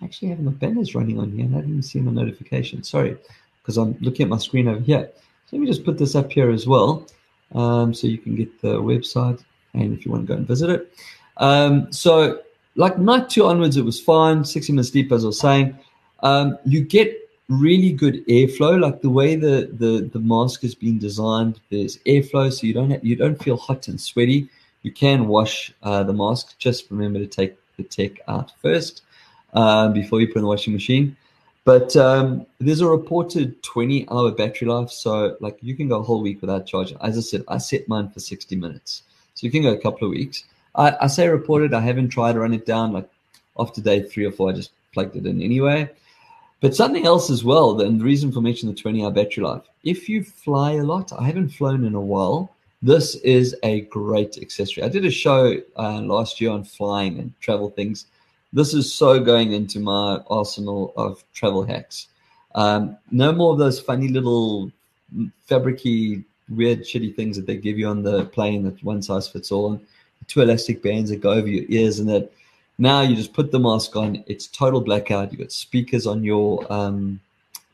I 0.00 0.06
actually 0.06 0.28
have 0.28 0.40
my 0.40 0.52
banners 0.52 0.94
running 0.94 1.18
on 1.18 1.30
here 1.30 1.44
and 1.44 1.56
I 1.56 1.60
didn't 1.60 1.82
see 1.82 2.00
my 2.00 2.10
notification. 2.10 2.82
Sorry, 2.82 3.18
because 3.60 3.76
I'm 3.76 3.96
looking 4.00 4.24
at 4.24 4.30
my 4.30 4.38
screen 4.38 4.68
over 4.68 4.80
here. 4.80 5.10
So 5.46 5.56
let 5.56 5.60
me 5.60 5.66
just 5.66 5.84
put 5.84 5.98
this 5.98 6.14
up 6.14 6.32
here 6.32 6.50
as 6.50 6.66
well 6.66 7.06
um, 7.54 7.92
so 7.94 8.06
you 8.06 8.18
can 8.18 8.36
get 8.36 8.60
the 8.60 8.80
website 8.80 9.42
and 9.74 9.96
if 9.96 10.04
you 10.04 10.10
want 10.10 10.26
to 10.26 10.32
go 10.32 10.36
and 10.36 10.46
visit 10.46 10.70
it. 10.70 10.92
Um, 11.36 11.92
so, 11.92 12.40
like 12.76 12.98
night 12.98 13.30
two 13.30 13.44
onwards, 13.44 13.76
it 13.76 13.84
was 13.84 14.00
fine. 14.00 14.44
60 14.44 14.72
minutes 14.72 14.90
deep, 14.90 15.12
as 15.12 15.24
I 15.24 15.28
was 15.28 15.40
saying. 15.40 15.78
Um, 16.22 16.58
you 16.64 16.82
get 16.82 17.16
really 17.48 17.92
good 17.92 18.24
airflow, 18.26 18.80
like 18.80 19.02
the 19.02 19.10
way 19.10 19.34
the, 19.34 19.70
the, 19.72 20.08
the 20.12 20.20
mask 20.20 20.62
has 20.62 20.74
been 20.74 20.98
designed. 20.98 21.60
There's 21.70 21.98
airflow, 21.98 22.52
so 22.52 22.66
you 22.66 22.72
don't 22.72 22.90
have, 22.90 23.04
you 23.04 23.16
don't 23.16 23.42
feel 23.42 23.56
hot 23.56 23.88
and 23.88 24.00
sweaty. 24.00 24.48
You 24.82 24.92
can 24.92 25.26
wash 25.26 25.72
uh, 25.82 26.04
the 26.04 26.12
mask. 26.12 26.58
Just 26.58 26.90
remember 26.90 27.18
to 27.18 27.26
take 27.26 27.56
the 27.76 27.82
tech 27.82 28.20
out 28.28 28.52
first 28.62 29.02
uh, 29.54 29.88
before 29.88 30.20
you 30.20 30.28
put 30.28 30.36
in 30.36 30.42
the 30.42 30.48
washing 30.48 30.72
machine. 30.72 31.16
But 31.70 31.94
um, 31.94 32.46
there's 32.58 32.80
a 32.80 32.88
reported 32.88 33.62
20 33.62 34.08
hour 34.10 34.32
battery 34.32 34.66
life. 34.66 34.90
So, 34.90 35.36
like, 35.38 35.56
you 35.62 35.76
can 35.76 35.86
go 35.86 36.00
a 36.00 36.02
whole 36.02 36.20
week 36.20 36.40
without 36.40 36.66
charging. 36.66 36.98
As 37.00 37.16
I 37.16 37.20
said, 37.20 37.44
I 37.46 37.58
set 37.58 37.86
mine 37.86 38.10
for 38.10 38.18
60 38.18 38.56
minutes. 38.56 39.04
So, 39.34 39.46
you 39.46 39.52
can 39.52 39.62
go 39.62 39.72
a 39.72 39.78
couple 39.78 40.08
of 40.08 40.10
weeks. 40.10 40.42
I, 40.74 40.96
I 41.02 41.06
say 41.06 41.28
reported, 41.28 41.72
I 41.72 41.80
haven't 41.80 42.08
tried 42.08 42.32
to 42.32 42.40
run 42.40 42.54
it 42.54 42.66
down. 42.66 42.92
Like, 42.92 43.08
after 43.56 43.80
day 43.80 44.02
three 44.02 44.24
or 44.24 44.32
four, 44.32 44.50
I 44.50 44.54
just 44.54 44.72
plugged 44.92 45.14
it 45.14 45.26
in 45.26 45.40
anyway. 45.40 45.88
But 46.60 46.74
something 46.74 47.06
else 47.06 47.30
as 47.30 47.44
well, 47.44 47.80
and 47.80 48.00
the 48.00 48.04
reason 48.04 48.32
for 48.32 48.40
mentioning 48.40 48.74
the 48.74 48.80
20 48.80 49.04
hour 49.04 49.12
battery 49.12 49.44
life. 49.44 49.62
If 49.84 50.08
you 50.08 50.24
fly 50.24 50.72
a 50.72 50.82
lot, 50.82 51.12
I 51.12 51.24
haven't 51.24 51.50
flown 51.50 51.84
in 51.84 51.94
a 51.94 52.00
while. 52.00 52.50
This 52.82 53.14
is 53.14 53.54
a 53.62 53.82
great 53.82 54.38
accessory. 54.38 54.82
I 54.82 54.88
did 54.88 55.04
a 55.04 55.10
show 55.12 55.56
uh, 55.76 56.00
last 56.00 56.40
year 56.40 56.50
on 56.50 56.64
flying 56.64 57.20
and 57.20 57.32
travel 57.40 57.70
things 57.70 58.06
this 58.52 58.74
is 58.74 58.92
so 58.92 59.20
going 59.20 59.52
into 59.52 59.78
my 59.80 60.20
arsenal 60.28 60.92
of 60.96 61.22
travel 61.32 61.62
hacks. 61.62 62.08
Um, 62.54 62.96
no 63.10 63.32
more 63.32 63.52
of 63.52 63.58
those 63.58 63.80
funny 63.80 64.08
little 64.08 64.72
fabricy, 65.48 66.24
weird, 66.48 66.80
shitty 66.80 67.14
things 67.14 67.36
that 67.36 67.46
they 67.46 67.56
give 67.56 67.78
you 67.78 67.86
on 67.86 68.02
the 68.02 68.24
plane 68.26 68.64
that 68.64 68.82
one 68.82 69.02
size 69.02 69.28
fits 69.28 69.52
all, 69.52 69.72
and 69.72 69.86
two 70.26 70.40
elastic 70.40 70.82
bands 70.82 71.10
that 71.10 71.20
go 71.20 71.30
over 71.30 71.46
your 71.46 71.64
ears, 71.68 72.00
and 72.00 72.08
that 72.08 72.32
now 72.78 73.02
you 73.02 73.14
just 73.14 73.32
put 73.32 73.52
the 73.52 73.60
mask 73.60 73.94
on. 73.94 74.24
It's 74.26 74.48
total 74.48 74.80
blackout. 74.80 75.30
You've 75.30 75.40
got 75.40 75.52
speakers 75.52 76.06
on 76.06 76.24
your 76.24 76.70
um, 76.72 77.20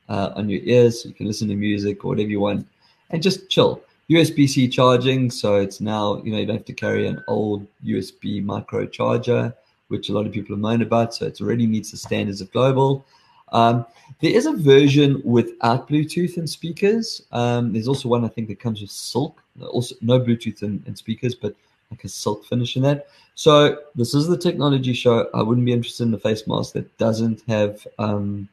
uh, 0.08 0.32
on 0.36 0.50
your 0.50 0.60
ears, 0.62 1.02
so 1.02 1.08
you 1.08 1.14
can 1.14 1.26
listen 1.26 1.48
to 1.48 1.54
music 1.54 2.04
or 2.04 2.08
whatever 2.08 2.28
you 2.28 2.40
want, 2.40 2.66
and 3.10 3.22
just 3.22 3.48
chill. 3.48 3.82
USB-C 4.08 4.68
charging, 4.68 5.32
so 5.32 5.56
it's 5.56 5.80
now 5.80 6.22
you 6.22 6.30
know 6.30 6.38
you 6.38 6.46
don't 6.46 6.58
have 6.58 6.66
to 6.66 6.72
carry 6.72 7.08
an 7.08 7.24
old 7.26 7.66
USB 7.84 8.44
micro 8.44 8.86
charger 8.86 9.52
which 9.88 10.08
a 10.08 10.12
lot 10.12 10.26
of 10.26 10.32
people 10.32 10.56
known 10.56 10.82
about. 10.82 11.14
So 11.14 11.26
it 11.26 11.40
already 11.40 11.66
meets 11.66 11.90
the 11.90 11.96
standards 11.96 12.40
of 12.40 12.52
global. 12.52 13.04
Um, 13.52 13.86
there 14.20 14.32
is 14.32 14.46
a 14.46 14.52
version 14.52 15.22
without 15.24 15.88
Bluetooth 15.88 16.36
and 16.36 16.48
speakers. 16.48 17.22
Um, 17.32 17.72
there's 17.72 17.88
also 17.88 18.08
one 18.08 18.24
I 18.24 18.28
think 18.28 18.48
that 18.48 18.60
comes 18.60 18.80
with 18.80 18.90
Silk, 18.90 19.42
also 19.60 19.94
no 20.00 20.18
Bluetooth 20.20 20.62
and, 20.62 20.98
speakers, 20.98 21.34
but 21.34 21.54
like 21.90 22.04
a 22.04 22.08
Silk 22.08 22.44
finish 22.44 22.76
in 22.76 22.82
that. 22.82 23.06
So 23.34 23.78
this 23.94 24.14
is 24.14 24.26
the 24.26 24.36
TechKnowledgy 24.36 24.94
show. 24.94 25.28
I 25.34 25.42
wouldn't 25.42 25.66
be 25.66 25.72
interested 25.72 26.04
in 26.04 26.10
the 26.10 26.18
face 26.18 26.46
mask 26.46 26.72
that 26.72 26.96
doesn't 26.98 27.42
have 27.46 27.86
um, 27.98 28.48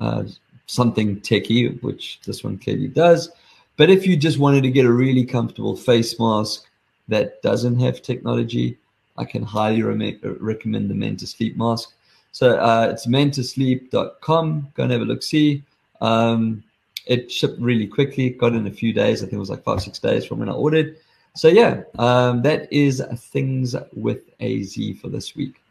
uh, 0.00 0.24
something 0.66 1.20
techie, 1.20 1.82
which 1.82 2.20
this 2.24 2.44
one 2.44 2.58
clearly 2.58 2.88
does. 2.88 3.30
But 3.76 3.90
if 3.90 4.06
you 4.06 4.16
just 4.16 4.38
wanted 4.38 4.62
to 4.62 4.70
get 4.70 4.84
a 4.84 4.92
really 4.92 5.24
comfortable 5.24 5.74
face 5.74 6.18
mask 6.20 6.66
that 7.08 7.42
doesn't 7.42 7.80
have 7.80 8.02
technology, 8.02 8.78
I 9.20 9.24
can 9.24 9.42
highly 9.42 9.82
re- 9.82 10.18
recommend 10.22 10.88
the 10.88 10.94
Manta 10.94 11.26
Sleep 11.26 11.56
mask. 11.56 11.92
So 12.32 12.56
uh, 12.58 12.88
it's 12.90 13.06
mantasleep.com. 13.06 14.72
Go 14.74 14.82
and 14.82 14.92
have 14.92 15.02
a 15.02 15.04
look. 15.04 15.22
See, 15.22 15.62
um, 16.00 16.64
it 17.06 17.30
shipped 17.30 17.60
really 17.60 17.86
quickly. 17.86 18.30
Got 18.30 18.54
in 18.54 18.66
a 18.66 18.70
few 18.70 18.92
days. 18.92 19.22
I 19.22 19.26
think 19.26 19.34
it 19.34 19.38
was 19.38 19.50
like 19.50 19.62
five 19.62 19.82
six 19.82 19.98
days 19.98 20.24
from 20.24 20.38
when 20.38 20.48
I 20.48 20.52
ordered. 20.52 20.96
So 21.34 21.48
yeah, 21.48 21.82
um, 21.98 22.42
that 22.42 22.72
is 22.72 23.02
things 23.16 23.76
with 23.92 24.22
AZ 24.40 24.76
for 25.00 25.08
this 25.08 25.36
week. 25.36 25.62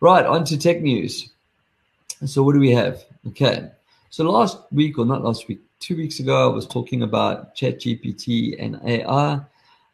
Right 0.00 0.26
on 0.26 0.44
to 0.44 0.58
tech 0.58 0.80
news. 0.80 1.30
So 2.24 2.42
what 2.42 2.52
do 2.54 2.60
we 2.60 2.70
have? 2.72 3.04
Okay, 3.28 3.70
so 4.10 4.24
last 4.30 4.58
week 4.70 4.98
or 4.98 5.06
not 5.06 5.24
last 5.24 5.48
week, 5.48 5.60
two 5.80 5.96
weeks 5.96 6.20
ago, 6.20 6.50
I 6.50 6.54
was 6.54 6.66
talking 6.66 7.02
about 7.02 7.54
ChatGPT 7.56 8.56
and 8.58 8.80
AI. 8.84 9.40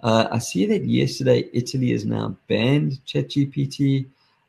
Uh, 0.02 0.26
I 0.32 0.38
see 0.38 0.66
that 0.66 0.84
yesterday 0.84 1.48
Italy 1.52 1.92
has 1.92 2.04
now 2.04 2.36
banned 2.48 2.98
ChatGPT. 3.06 4.06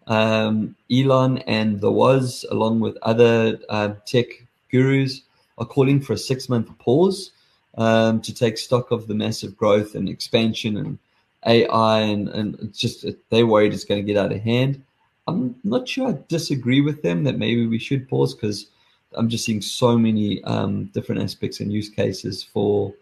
Um, 0.08 0.76
Elon 0.92 1.38
and 1.40 1.80
the 1.80 1.92
Woz, 1.92 2.46
along 2.52 2.80
with 2.80 2.98
other 3.04 3.60
uh, 3.70 3.94
tech 4.06 4.28
gurus, 4.72 5.22
are 5.58 5.66
calling 5.66 6.02
for 6.02 6.14
a 6.14 6.18
six 6.18 6.50
month 6.50 6.76
pause 6.80 7.32
um, 7.78 8.20
to 8.22 8.34
take 8.34 8.58
stock 8.58 8.92
of 8.92 9.08
the 9.08 9.14
massive 9.14 9.56
growth 9.56 9.96
and 9.96 10.10
expansion 10.10 10.78
and 10.78 10.98
AI, 11.46 12.00
and, 12.00 12.30
and 12.30 12.74
just 12.74 13.06
they're 13.30 13.48
worried 13.48 13.74
it's 13.74 13.86
going 13.86 14.02
to 14.02 14.14
get 14.14 14.22
out 14.22 14.32
of 14.32 14.42
hand. 14.42 14.84
I'm 15.28 15.56
not 15.64 15.88
sure 15.88 16.10
I 16.10 16.18
disagree 16.28 16.82
with 16.82 17.02
them 17.02 17.24
that 17.24 17.38
maybe 17.38 17.66
we 17.66 17.80
should 17.80 18.10
pause 18.10 18.34
because 18.34 18.68
I'm 19.14 19.30
just 19.30 19.46
seeing 19.46 19.62
so 19.62 19.98
many 19.98 20.44
um, 20.44 20.86
different 20.86 21.22
aspects 21.22 21.60
and 21.60 21.72
use 21.72 21.90
cases 21.90 22.44
for 22.44 22.94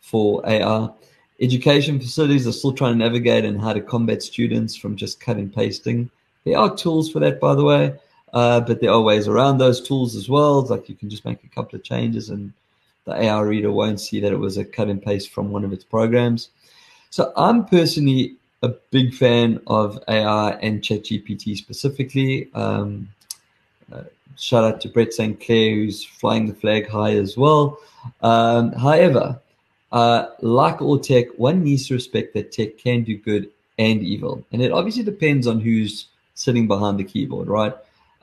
for 0.00 0.46
AI. 0.46 0.88
Education 1.40 1.98
facilities 1.98 2.46
are 2.46 2.52
still 2.52 2.72
trying 2.72 2.92
to 2.92 2.98
navigate 2.98 3.44
and 3.44 3.60
how 3.60 3.72
to 3.72 3.80
combat 3.80 4.22
students 4.22 4.76
from 4.76 4.96
just 4.96 5.20
cut 5.20 5.36
and 5.36 5.52
pasting. 5.52 6.10
There 6.44 6.58
are 6.58 6.74
tools 6.74 7.10
for 7.10 7.18
that, 7.20 7.40
by 7.40 7.54
the 7.54 7.64
way, 7.64 7.94
uh, 8.32 8.60
but 8.60 8.80
there 8.80 8.90
are 8.90 9.00
ways 9.00 9.26
around 9.26 9.58
those 9.58 9.80
tools 9.80 10.14
as 10.14 10.28
well. 10.28 10.62
Like 10.62 10.88
you 10.88 10.94
can 10.94 11.10
just 11.10 11.24
make 11.24 11.42
a 11.42 11.48
couple 11.48 11.76
of 11.76 11.82
changes 11.82 12.30
and 12.30 12.52
the 13.04 13.14
AI 13.14 13.40
reader 13.40 13.72
won't 13.72 14.00
see 14.00 14.20
that 14.20 14.32
it 14.32 14.38
was 14.38 14.56
a 14.56 14.64
cut 14.64 14.88
and 14.88 15.02
paste 15.02 15.30
from 15.30 15.50
one 15.50 15.64
of 15.64 15.72
its 15.72 15.84
programs. 15.84 16.50
So 17.10 17.32
I'm 17.36 17.64
personally 17.66 18.36
a 18.62 18.68
big 18.90 19.14
fan 19.14 19.60
of 19.66 20.02
AI 20.08 20.52
and 20.52 20.82
ChatGPT 20.82 21.56
specifically. 21.56 22.50
Um, 22.54 23.08
uh, 23.92 24.04
shout 24.36 24.64
out 24.64 24.80
to 24.80 24.88
Brett 24.88 25.12
St. 25.12 25.38
Clair, 25.40 25.74
who's 25.74 26.04
flying 26.04 26.46
the 26.46 26.54
flag 26.54 26.88
high 26.88 27.16
as 27.16 27.36
well. 27.36 27.78
Um, 28.22 28.72
however, 28.72 29.40
uh, 29.94 30.30
like 30.40 30.82
all 30.82 30.98
tech, 30.98 31.26
one 31.36 31.62
needs 31.62 31.86
to 31.86 31.94
respect 31.94 32.34
that 32.34 32.50
tech 32.50 32.76
can 32.76 33.04
do 33.04 33.16
good 33.16 33.48
and 33.78 34.02
evil. 34.02 34.44
And 34.50 34.60
it 34.60 34.72
obviously 34.72 35.04
depends 35.04 35.46
on 35.46 35.60
who's 35.60 36.08
sitting 36.34 36.66
behind 36.66 36.98
the 36.98 37.04
keyboard, 37.04 37.46
right? 37.46 37.72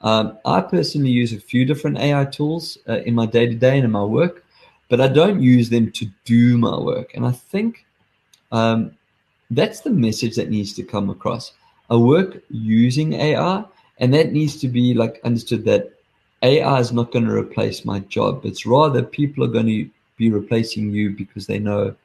Um, 0.02 0.38
I 0.44 0.60
personally 0.60 1.12
use 1.12 1.32
a 1.32 1.40
few 1.40 1.64
different 1.64 1.98
AI 1.98 2.26
tools 2.26 2.78
uh, 2.90 3.00
in 3.06 3.16
my 3.16 3.26
day 3.26 3.46
to 3.46 3.56
day 3.56 3.78
and 3.78 3.86
in 3.86 3.92
my 3.92 4.04
work, 4.04 4.44
but 4.90 5.00
I 5.00 5.08
don't 5.08 5.42
use 5.42 5.70
them 5.70 5.92
to 5.94 6.06
do 6.26 6.58
my 6.58 6.78
work. 6.78 7.14
And 7.14 7.26
I 7.26 7.32
think 7.32 7.86
um, 8.52 8.92
that's 9.50 9.80
the 9.80 9.92
message 9.92 10.36
that 10.36 10.50
needs 10.50 10.74
to 10.74 10.84
come 10.84 11.10
across. 11.10 11.54
I 11.90 11.96
work 11.96 12.44
using 12.50 13.14
AI, 13.14 13.64
and 14.00 14.14
that 14.14 14.34
needs 14.34 14.58
to 14.58 14.68
be 14.68 14.94
like 14.94 15.22
understood 15.24 15.64
that 15.66 15.94
AI 16.42 16.80
is 16.80 16.92
not 16.92 17.14
going 17.14 17.28
to 17.28 17.34
replace 17.34 17.86
my 17.86 18.00
job. 18.00 18.46
It's 18.46 18.66
rather 18.66 19.04
people 19.04 19.46
are 19.46 19.56
going 19.56 19.68
to 19.68 19.90
be 20.22 20.30
replacing 20.32 20.92
you 20.92 21.10
because 21.10 21.48
they 21.48 21.60
know 21.60 21.96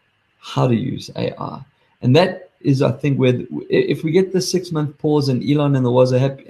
how 0.41 0.67
to 0.67 0.75
use 0.75 1.11
AI. 1.17 1.61
And 2.03 2.17
that 2.17 2.51
is, 2.61 2.83
I 2.83 2.93
think, 2.93 3.19
where 3.19 3.35
if 3.69 4.03
we 4.05 4.11
get 4.11 4.33
the 4.33 4.41
six 4.41 4.73
month 4.73 4.97
pause 4.99 5.29
and 5.29 5.45
Elon 5.49 5.77
and 5.77 5.85
the 5.85 5.91
Woz 5.91 6.13
happy 6.13 6.45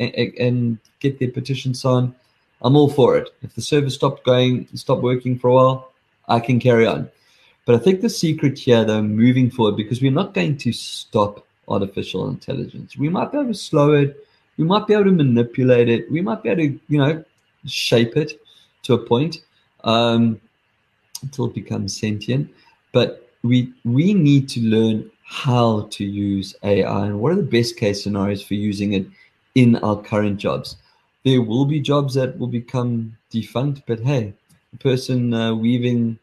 and 0.46 0.78
get 1.00 1.18
their 1.18 1.30
petition 1.38 1.74
signed, 1.74 2.14
I'm 2.62 2.76
all 2.76 2.88
for 2.88 3.16
it. 3.18 3.28
If 3.42 3.54
the 3.54 3.62
server 3.62 3.90
stopped 3.90 4.24
going, 4.24 4.68
stopped 4.74 5.02
working 5.02 5.38
for 5.38 5.48
a 5.48 5.54
while, 5.54 5.92
I 6.28 6.40
can 6.40 6.58
carry 6.58 6.86
on. 6.86 7.10
But 7.64 7.74
I 7.74 7.78
think 7.78 8.00
the 8.00 8.08
secret 8.08 8.58
here, 8.58 8.84
though, 8.84 9.02
moving 9.02 9.50
forward, 9.50 9.76
because 9.76 10.00
we're 10.00 10.20
not 10.22 10.34
going 10.34 10.56
to 10.58 10.72
stop 10.72 11.44
artificial 11.68 12.28
intelligence, 12.28 12.96
we 12.96 13.08
might 13.08 13.32
be 13.32 13.38
able 13.38 13.48
to 13.48 13.54
slow 13.70 13.92
it, 13.92 14.24
we 14.56 14.64
might 14.64 14.86
be 14.86 14.94
able 14.94 15.04
to 15.04 15.12
manipulate 15.24 15.88
it, 15.88 16.10
we 16.10 16.22
might 16.22 16.42
be 16.42 16.48
able 16.48 16.62
to, 16.62 16.80
you 16.88 16.98
know, 16.98 17.24
shape 17.66 18.16
it 18.16 18.40
to 18.84 18.94
a 18.94 18.98
point. 18.98 19.42
Um, 19.82 20.40
until 21.22 21.46
it 21.46 21.54
becomes 21.54 21.98
sentient. 21.98 22.50
But 22.92 23.30
we 23.42 23.72
we 23.84 24.14
need 24.14 24.48
to 24.50 24.60
learn 24.60 25.10
how 25.24 25.88
to 25.90 26.04
use 26.04 26.54
AI 26.62 27.06
and 27.06 27.20
what 27.20 27.32
are 27.32 27.36
the 27.36 27.42
best 27.42 27.76
case 27.76 28.04
scenarios 28.04 28.42
for 28.42 28.54
using 28.54 28.92
it 28.92 29.06
in 29.54 29.76
our 29.76 30.00
current 30.00 30.38
jobs. 30.38 30.76
There 31.24 31.42
will 31.42 31.64
be 31.64 31.80
jobs 31.80 32.14
that 32.14 32.38
will 32.38 32.46
become 32.46 33.16
defunct, 33.30 33.82
but 33.86 34.00
hey, 34.00 34.32
the 34.72 34.78
person 34.78 35.34
uh, 35.34 35.54
weaving 35.54 36.18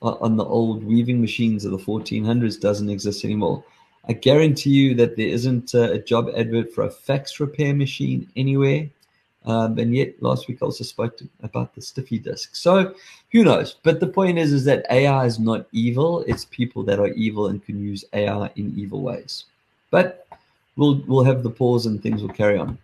on 0.00 0.36
the 0.36 0.44
old 0.44 0.84
weaving 0.84 1.20
machines 1.20 1.64
of 1.64 1.72
the 1.72 1.78
1400s 1.78 2.60
doesn't 2.60 2.88
exist 2.88 3.24
anymore. 3.24 3.64
I 4.08 4.12
guarantee 4.12 4.70
you 4.70 4.94
that 4.94 5.16
there 5.16 5.28
isn't 5.28 5.74
a 5.74 5.98
job 5.98 6.30
advert 6.34 6.72
for 6.72 6.84
a 6.84 6.90
fax 6.90 7.40
repair 7.40 7.74
machine 7.74 8.30
anywhere. 8.36 8.88
Um, 9.48 9.78
and 9.78 9.96
yet 9.96 10.22
last 10.22 10.46
week 10.46 10.58
I 10.60 10.66
also 10.66 10.84
spoke 10.84 11.16
to, 11.16 11.28
about 11.42 11.74
the 11.74 11.80
stiffy 11.80 12.18
disk. 12.18 12.54
So 12.54 12.94
who 13.32 13.44
knows? 13.44 13.76
But 13.82 13.98
the 13.98 14.06
point 14.06 14.38
is, 14.38 14.52
is 14.52 14.64
that 14.66 14.84
AI 14.90 15.24
is 15.24 15.38
not 15.38 15.66
evil. 15.72 16.22
It's 16.26 16.44
people 16.44 16.82
that 16.82 17.00
are 17.00 17.08
evil 17.08 17.46
and 17.46 17.64
can 17.64 17.82
use 17.82 18.04
AI 18.12 18.50
in 18.56 18.74
evil 18.76 19.00
ways. 19.00 19.46
But 19.90 20.26
we'll 20.76 21.02
we'll 21.06 21.24
have 21.24 21.42
the 21.42 21.50
pause 21.50 21.86
and 21.86 22.02
things 22.02 22.20
will 22.20 22.28
carry 22.28 22.58
on. 22.58 22.76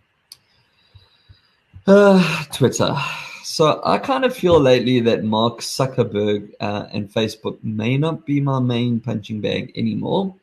Uh, 1.85 2.43
Twitter. 2.51 2.95
So 3.43 3.79
I 3.85 3.99
kind 3.99 4.25
of 4.25 4.35
feel 4.35 4.59
lately 4.59 4.99
that 5.01 5.23
Mark 5.23 5.59
Zuckerberg 5.59 6.51
uh, 6.59 6.87
and 6.91 7.13
Facebook 7.13 7.63
may 7.63 7.95
not 7.95 8.25
be 8.25 8.41
my 8.41 8.59
main 8.59 8.99
punching 8.99 9.39
bag 9.39 9.71
anymore. 9.75 10.33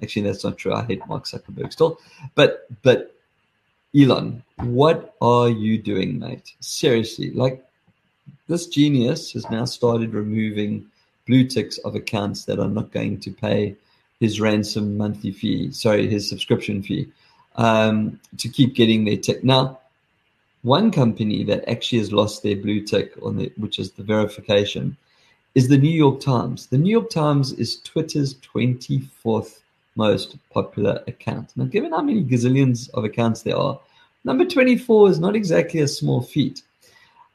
Actually, 0.00 0.22
that's 0.22 0.44
not 0.44 0.56
true. 0.56 0.72
I 0.72 0.84
hate 0.84 1.04
Mark 1.08 1.24
Zuckerberg 1.24 1.72
still, 1.72 1.98
but 2.36 2.68
but 2.82 3.13
Elon, 3.96 4.42
what 4.56 5.14
are 5.20 5.48
you 5.48 5.78
doing, 5.78 6.18
mate? 6.18 6.52
Seriously, 6.58 7.30
like 7.30 7.64
this 8.48 8.66
genius 8.66 9.32
has 9.32 9.48
now 9.50 9.64
started 9.64 10.14
removing 10.14 10.86
blue 11.26 11.44
ticks 11.46 11.78
of 11.78 11.94
accounts 11.94 12.44
that 12.44 12.58
are 12.58 12.68
not 12.68 12.90
going 12.90 13.20
to 13.20 13.30
pay 13.30 13.76
his 14.18 14.40
ransom 14.40 14.96
monthly 14.96 15.30
fee, 15.30 15.70
sorry, 15.70 16.08
his 16.08 16.28
subscription 16.28 16.82
fee, 16.82 17.08
um, 17.54 18.20
to 18.38 18.48
keep 18.48 18.74
getting 18.74 19.04
their 19.04 19.16
tick. 19.16 19.44
Now, 19.44 19.78
one 20.62 20.90
company 20.90 21.44
that 21.44 21.68
actually 21.68 21.98
has 21.98 22.12
lost 22.12 22.42
their 22.42 22.56
blue 22.56 22.80
tick 22.80 23.12
on 23.22 23.36
the, 23.36 23.52
which 23.56 23.78
is 23.78 23.92
the 23.92 24.02
verification, 24.02 24.96
is 25.54 25.68
the 25.68 25.78
New 25.78 25.88
York 25.90 26.20
Times. 26.20 26.66
The 26.66 26.78
New 26.78 26.90
York 26.90 27.10
Times 27.10 27.52
is 27.52 27.80
Twitter's 27.82 28.34
24th 28.36 29.60
most 29.96 30.36
popular 30.50 31.02
account. 31.06 31.52
Now, 31.56 31.64
given 31.64 31.92
how 31.92 32.02
many 32.02 32.24
gazillions 32.24 32.90
of 32.94 33.04
accounts 33.04 33.42
there 33.42 33.56
are, 33.56 33.78
number 34.24 34.44
24 34.44 35.10
is 35.10 35.20
not 35.20 35.36
exactly 35.36 35.80
a 35.80 35.88
small 35.88 36.22
feat. 36.22 36.62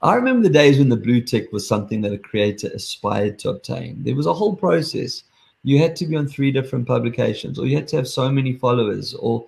I 0.01 0.15
remember 0.15 0.43
the 0.43 0.53
days 0.53 0.77
when 0.77 0.89
the 0.89 0.95
blue 0.95 1.21
tick 1.21 1.51
was 1.51 1.67
something 1.67 2.01
that 2.01 2.13
a 2.13 2.17
creator 2.17 2.69
aspired 2.73 3.37
to 3.39 3.49
obtain. 3.49 4.03
There 4.03 4.15
was 4.15 4.27
a 4.27 4.33
whole 4.33 4.55
process. 4.55 5.23
You 5.63 5.77
had 5.77 5.95
to 5.97 6.05
be 6.05 6.15
on 6.15 6.27
three 6.27 6.51
different 6.51 6.87
publications, 6.87 7.59
or 7.59 7.65
you 7.65 7.75
had 7.75 7.87
to 7.89 7.97
have 7.97 8.07
so 8.07 8.31
many 8.31 8.53
followers, 8.53 9.13
or 9.13 9.45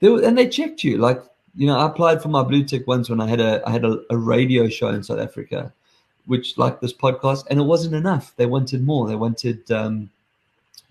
there 0.00 0.12
were, 0.12 0.22
and 0.22 0.36
they 0.36 0.46
checked 0.46 0.84
you. 0.84 0.98
Like 0.98 1.22
you 1.56 1.66
know, 1.66 1.78
I 1.78 1.86
applied 1.86 2.20
for 2.20 2.28
my 2.28 2.42
blue 2.42 2.64
tick 2.64 2.86
once 2.86 3.08
when 3.08 3.20
I 3.20 3.26
had 3.26 3.40
a 3.40 3.62
I 3.66 3.70
had 3.70 3.84
a, 3.84 3.98
a 4.10 4.16
radio 4.18 4.68
show 4.68 4.88
in 4.88 5.02
South 5.02 5.20
Africa, 5.20 5.72
which 6.26 6.58
like 6.58 6.80
this 6.80 6.92
podcast, 6.92 7.44
and 7.48 7.58
it 7.58 7.64
wasn't 7.64 7.94
enough. 7.94 8.34
They 8.36 8.46
wanted 8.46 8.84
more. 8.84 9.08
They 9.08 9.16
wanted 9.16 9.70
um, 9.70 10.10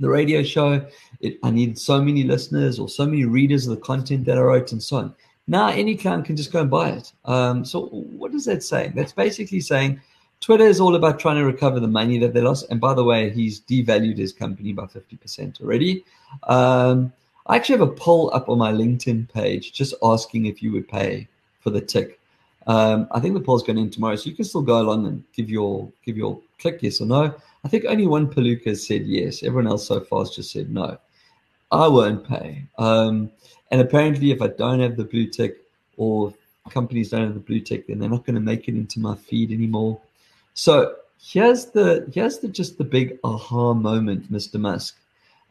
the 0.03 0.10
radio 0.10 0.43
show. 0.43 0.86
It, 1.22 1.39
I 1.41 1.50
need 1.50 1.79
so 1.79 2.01
many 2.01 2.24
listeners 2.24 2.77
or 2.77 2.88
so 2.88 3.05
many 3.05 3.25
readers 3.25 3.65
of 3.65 3.75
the 3.75 3.81
content 3.81 4.25
that 4.25 4.38
I 4.38 4.41
wrote 4.41 4.72
and 4.72 4.83
so 4.83 4.98
on. 4.98 5.15
Now 5.48 5.69
any 5.69 5.95
clown 5.95 6.24
can 6.24 6.36
just 6.36 6.51
go 6.51 6.62
and 6.62 6.69
buy 6.69 6.89
it. 6.89 7.12
Um, 7.25 7.65
so 7.65 7.88
what 7.88 8.33
is 8.33 8.45
that 8.45 8.63
saying? 8.63 8.93
That's 8.95 9.12
basically 9.12 9.62
saying 9.62 10.00
Twitter 10.39 10.65
is 10.65 10.79
all 10.79 10.95
about 10.95 11.19
trying 11.19 11.38
to 11.38 11.45
recover 11.45 11.79
the 11.79 11.88
money 11.88 12.17
that 12.19 12.33
they 12.33 12.41
lost. 12.41 12.67
And 12.69 12.79
by 12.79 12.93
the 12.93 13.03
way, 13.03 13.29
he's 13.29 13.62
devalued 13.62 14.17
his 14.17 14.33
company 14.33 14.74
by 14.74 14.83
50% 14.83 15.62
already. 15.62 16.03
Um, 16.43 17.13
I 17.48 17.55
actually 17.55 17.79
have 17.79 17.89
a 17.89 17.93
poll 17.93 18.29
up 18.33 18.50
on 18.50 18.57
my 18.57 18.72
LinkedIn 18.72 19.31
page 19.33 19.74
just 19.74 19.93
asking 20.03 20.45
if 20.45 20.62
you 20.62 20.72
would 20.72 20.88
pay 20.88 21.27
for 21.60 21.69
the 21.69 21.81
tick. 21.81 22.19
Um, 22.65 23.08
I 23.12 23.20
think 23.20 23.34
the 23.34 23.41
poll's 23.41 23.63
going 23.63 23.77
in 23.77 23.89
tomorrow, 23.89 24.15
so 24.15 24.29
you 24.29 24.36
can 24.36 24.46
still 24.46 24.62
go 24.62 24.79
along 24.79 25.05
and 25.05 25.24
give 25.34 25.50
your 25.50 25.91
give 26.05 26.17
your 26.17 26.39
click 26.60 26.79
yes 26.82 27.01
or 27.01 27.05
no. 27.05 27.36
I 27.63 27.67
think 27.67 27.86
only 27.86 28.08
one 28.08 28.32
Palooka 28.32 28.67
has 28.67 28.86
said 28.86 29.05
yes. 29.05 29.43
Everyone 29.43 29.67
else 29.67 29.88
so 29.88 30.00
far 30.01 30.20
has 30.20 30.32
just 30.32 30.51
said 30.51 30.70
no. 30.70 30.98
I 31.72 31.88
won't 31.88 32.27
pay. 32.27 32.65
Um, 32.77 33.32
and 33.72 33.82
apparently, 33.82 34.32
if 34.32 34.41
I 34.41 34.48
don't 34.48 34.79
have 34.79 34.96
the 34.96 35.03
blue 35.03 35.27
tick 35.27 35.58
or 35.98 36.34
companies 36.70 37.10
don't 37.10 37.25
have 37.25 37.34
the 37.34 37.39
blue 37.39 37.60
tick, 37.60 37.88
then 37.88 38.00
they're 38.00 38.10
not 38.10 38.25
going 38.25 38.36
to 38.36 38.41
make 38.41 38.67
it 38.67 38.75
into 38.75 39.00
my 39.00 39.15
feed 39.15 39.51
anymore. 39.51 40.00
So 40.53 40.96
here's 41.22 41.65
the 41.65 42.10
here's 42.13 42.39
the 42.39 42.48
just 42.48 42.77
the 42.77 42.84
big 42.84 43.20
aha 43.24 43.74
moment, 43.74 44.32
Mr. 44.32 44.60
Musk. 44.60 44.98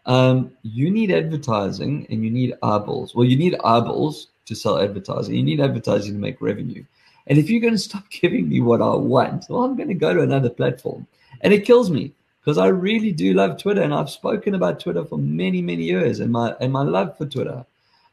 Um, 0.07 0.53
you 0.63 0.91
need 0.91 1.11
advertising 1.13 2.07
and 2.11 2.25
you 2.25 2.31
need 2.31 2.55
eyeballs. 2.63 3.15
Well, 3.15 3.25
you 3.25 3.37
need 3.37 3.55
eyeballs 3.65 4.29
to 4.47 4.55
sell 4.55 4.79
advertising. 4.79 5.35
You 5.35 5.43
need 5.43 5.61
advertising 5.61 6.15
to 6.15 6.19
make 6.19 6.41
revenue. 6.41 6.85
And 7.27 7.39
if 7.39 7.49
you're 7.49 7.61
going 7.61 7.75
to 7.75 7.79
stop 7.79 8.09
giving 8.11 8.49
me 8.49 8.61
what 8.61 8.83
I 8.83 8.95
want, 8.95 9.47
well, 9.49 9.65
I'm 9.65 9.77
going 9.77 9.89
to 9.89 9.95
go 9.95 10.13
to 10.13 10.21
another 10.21 10.51
platform. 10.51 11.07
And 11.41 11.53
it 11.53 11.65
kills 11.65 11.91
me 11.91 12.13
because 12.41 12.59
I 12.59 12.67
really 12.67 13.13
do 13.13 13.35
love 13.35 13.57
Twitter, 13.57 13.83
and 13.83 13.95
I've 13.95 14.11
spoken 14.11 14.55
about 14.55 14.81
Twitter 14.81 15.05
for 15.05 15.19
many, 15.19 15.63
many 15.63 15.85
years, 15.85 16.19
and 16.19 16.33
my 16.33 16.55
and 16.61 16.73
my 16.73 16.83
love 16.83 17.17
for 17.17 17.27
Twitter. 17.27 17.65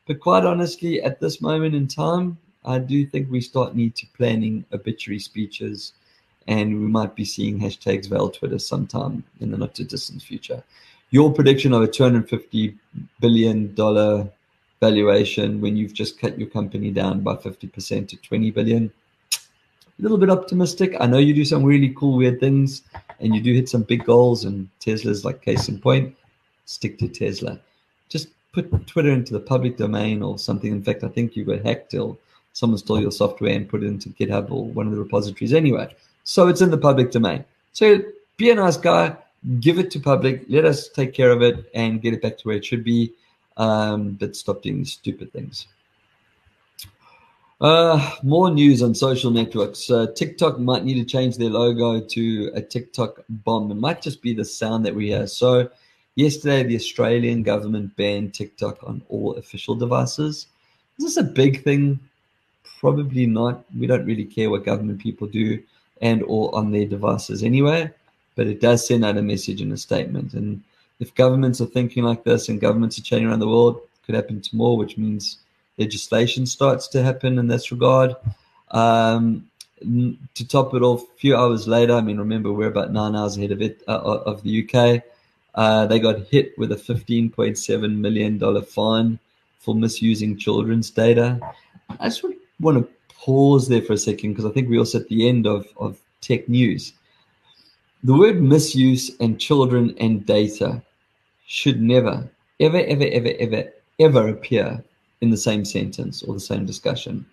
But 0.06 0.20
quite 0.20 0.46
honestly, 0.46 1.01
at 1.01 1.20
this 1.20 1.42
moment 1.42 1.75
in 1.75 1.88
time, 1.88 2.38
I 2.63 2.80
do 2.80 3.06
think 3.06 3.30
we 3.30 3.42
start 3.42 3.75
need 3.75 3.96
to 3.96 4.06
planning 4.16 4.66
obituary 4.72 5.20
speeches, 5.20 5.94
and 6.48 6.80
we 6.80 6.88
might 6.88 7.16
be 7.16 7.25
seeing 7.25 7.60
hashtags 7.60 8.08
Val 8.08 8.30
Twitter 8.30 8.60
sometime 8.60 9.24
in 9.39 9.51
the 9.51 9.58
not 9.58 9.74
too 9.74 9.84
distant 9.84 10.22
future. 10.22 10.63
Your 11.12 11.34
prediction 11.34 11.74
of 11.74 11.82
a 11.82 11.88
250 11.88 12.75
billion 13.20 13.74
dollar 13.74 14.30
valuation 14.80 15.60
when 15.60 15.75
you've 15.75 15.94
just 15.94 16.20
cut 16.20 16.38
your 16.38 16.48
company 16.50 16.92
down 16.92 17.22
by 17.22 17.36
50% 17.36 18.08
to 18.08 18.16
20 18.16 18.51
billion 18.51 18.92
a 20.00 20.01
little 20.01 20.18
bit 20.18 20.29
optimistic. 20.29 20.96
I 21.00 21.08
know 21.08 21.18
you 21.18 21.34
do 21.34 21.44
some 21.44 21.63
really 21.63 21.94
cool, 21.96 22.15
weird 22.15 22.39
things, 22.39 22.84
and 23.20 23.36
you 23.36 23.41
do 23.41 23.53
hit 23.53 23.68
some 23.68 23.84
big 23.84 24.06
goals. 24.06 24.46
And 24.46 24.70
Tesla's 24.79 25.25
like 25.25 25.41
case 25.41 25.68
in 25.68 25.79
point. 25.79 26.15
Stick 26.65 26.98
to 27.00 27.08
Tesla. 27.08 27.60
Just 28.08 28.29
put 28.53 28.88
Twitter 28.88 29.12
into 29.12 29.34
the 29.34 29.39
public 29.39 29.77
domain 29.77 30.24
or 30.24 30.39
something. 30.39 30.72
In 30.72 30.84
fact, 30.84 31.03
I 31.03 31.10
think 31.10 31.36
you 31.36 31.44
got 31.44 31.65
hacked 31.65 31.91
till 31.91 32.18
someone 32.53 32.77
stole 32.77 33.01
your 33.01 33.12
software 33.12 33.53
and 33.53 33.70
put 33.70 33.84
it 33.84 33.88
into 33.88 34.10
GitHub 34.10 34.51
or 34.51 34.65
one 34.65 34.88
of 34.88 34.94
the 34.94 35.00
repositories 35.00 35.53
anyway. 35.53 35.94
So 36.24 36.48
it's 36.48 36.62
in 36.62 36.72
the 36.72 36.77
public 36.77 37.12
domain. 37.12 37.44
So 37.74 38.01
be 38.38 38.51
a 38.51 38.56
nice 38.56 38.77
guy, 38.77 39.15
give 39.60 39.79
it 39.79 39.91
to 39.91 40.00
public, 40.00 40.46
let 40.50 40.65
us 40.65 40.89
take 40.89 41.13
care 41.13 41.32
of 41.32 41.41
it 41.41 41.70
and 41.74 42.01
get 42.01 42.13
it 42.13 42.22
back 42.22 42.38
to 42.38 42.48
where 42.48 42.58
it 42.58 42.65
should 42.65 42.84
be. 42.84 43.12
Um, 43.58 44.12
but 44.12 44.36
stop 44.36 44.62
doing 44.62 44.86
stupid 44.86 45.34
things. 45.34 45.68
Uh, 47.62 48.16
more 48.24 48.50
news 48.50 48.82
on 48.82 48.96
social 48.96 49.32
networks. 49.32 49.92
Uh, 49.92 50.08
TikTok 50.16 50.60
might 50.60 50.86
need 50.86 50.94
to 50.94 51.04
change 51.04 51.36
their 51.36 51.50
logo 51.50 52.00
to 52.00 52.51
a 52.56 52.62
TikTok 52.62 53.20
bomb. 53.28 53.70
It 53.70 53.75
might 53.75 54.01
just 54.01 54.22
be 54.22 54.34
the 54.34 54.46
sound 54.46 54.86
that 54.86 54.96
we 54.96 55.08
hear. 55.08 55.28
So, 55.28 55.70
yesterday, 56.16 56.63
the 56.63 56.78
Australian 56.78 57.44
government 57.44 57.98
banned 57.98 58.34
TikTok 58.34 58.82
on 58.84 59.01
all 59.10 59.36
official 59.36 59.75
devices. 59.75 60.48
Is 60.98 61.06
this 61.06 61.18
a 61.18 61.24
big 61.24 61.63
thing? 61.63 62.00
Probably 62.80 63.25
not. 63.25 63.66
We 63.78 63.88
don't 63.88 64.06
really 64.06 64.25
care 64.25 64.50
what 64.50 64.63
government 64.63 65.01
people 65.01 65.28
do 65.28 65.62
and 66.01 66.24
or 66.24 66.56
on 66.56 66.72
their 66.72 66.86
devices 66.86 67.44
anyway. 67.44 67.92
But 68.38 68.48
it 68.48 68.62
does 68.62 68.88
send 68.88 69.04
out 69.04 69.18
a 69.18 69.22
message 69.22 69.60
and 69.60 69.74
a 69.74 69.78
statement. 69.78 70.34
And 70.34 70.63
if 71.01 71.13
governments 71.13 71.60
are 71.60 71.66
thinking 71.66 72.04
like 72.04 72.24
this 72.24 72.48
and 72.48 72.62
governments 72.62 72.98
are 72.98 73.04
changing 73.04 73.28
around 73.28 73.39
the 73.39 73.50
world, 73.50 73.82
could 74.06 74.16
happen 74.16 74.39
to 74.39 74.56
more, 74.56 74.78
which 74.78 74.98
means 74.98 75.39
legislation 75.79 76.45
starts 76.45 76.88
to 76.89 77.01
happen 77.01 77.39
in 77.39 77.48
this 77.48 77.71
regard. 77.71 78.15
Um, 78.71 79.50
to 80.36 80.48
top 80.48 80.74
it 80.74 80.81
off, 80.81 81.04
a 81.04 81.17
few 81.17 81.36
hours 81.36 81.67
later, 81.67 81.93
I 81.93 82.01
mean, 82.01 82.17
remember 82.17 82.51
we're 82.51 82.67
about 82.67 82.91
nine 82.91 83.15
hours 83.15 83.38
ahead 83.38 83.51
of 83.51 83.62
it 83.62 83.82
uh, 83.88 83.99
of 83.99 84.43
the 84.43 84.67
UK. 84.67 85.04
Uh, 85.56 85.86
they 85.88 85.99
got 85.99 86.27
hit 86.27 86.58
with 86.58 86.71
a 86.71 86.75
$15.7 86.75 87.95
million 87.95 88.62
fine 88.63 89.19
for 89.60 89.73
misusing 89.73 90.38
children's 90.38 90.89
data. 90.89 91.39
I 91.99 92.10
just 92.10 92.23
want 92.60 92.77
to 92.77 92.93
pause 93.13 93.67
there 93.67 93.82
for 93.82 93.93
a 93.93 93.97
second 93.97 94.34
because 94.34 94.45
I 94.45 94.51
think 94.51 94.69
we're 94.69 94.80
also 94.80 94.99
at 94.99 95.08
the 95.08 95.27
end 95.27 95.47
of, 95.47 95.67
of 95.77 95.99
tech 96.21 96.47
news. 96.47 96.93
The 98.04 98.15
word 98.15 98.41
misuse 98.41 99.12
and 99.19 99.39
children 99.39 99.95
and 99.99 100.25
data 100.25 100.82
should 101.45 101.82
never, 101.82 102.30
ever, 102.60 102.80
ever, 102.80 103.06
ever, 103.12 103.34
ever, 103.39 103.73
ever 103.99 104.27
appear 104.30 104.84
in 105.21 105.29
the 105.29 105.38
same 105.38 105.65
sentence 105.65 106.23
or 106.23 106.34
the 106.34 106.39
same 106.39 106.65
discussion. 106.65 107.25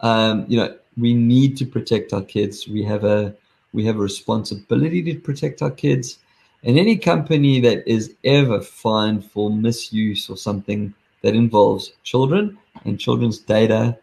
Um, 0.00 0.44
you 0.48 0.56
know, 0.56 0.76
we 0.96 1.14
need 1.14 1.56
to 1.58 1.66
protect 1.66 2.12
our 2.12 2.22
kids. 2.22 2.68
We 2.68 2.82
have 2.84 3.04
a 3.04 3.34
we 3.72 3.84
have 3.86 3.96
a 3.96 4.00
responsibility 4.00 5.02
to 5.02 5.20
protect 5.20 5.62
our 5.62 5.70
kids. 5.70 6.18
And 6.64 6.78
any 6.78 6.96
company 6.96 7.60
that 7.60 7.88
is 7.88 8.14
ever 8.24 8.60
fined 8.60 9.24
for 9.24 9.48
misuse 9.48 10.28
or 10.28 10.36
something 10.36 10.92
that 11.22 11.34
involves 11.34 11.92
children 12.02 12.58
and 12.84 12.98
children's 12.98 13.38
data, 13.38 13.96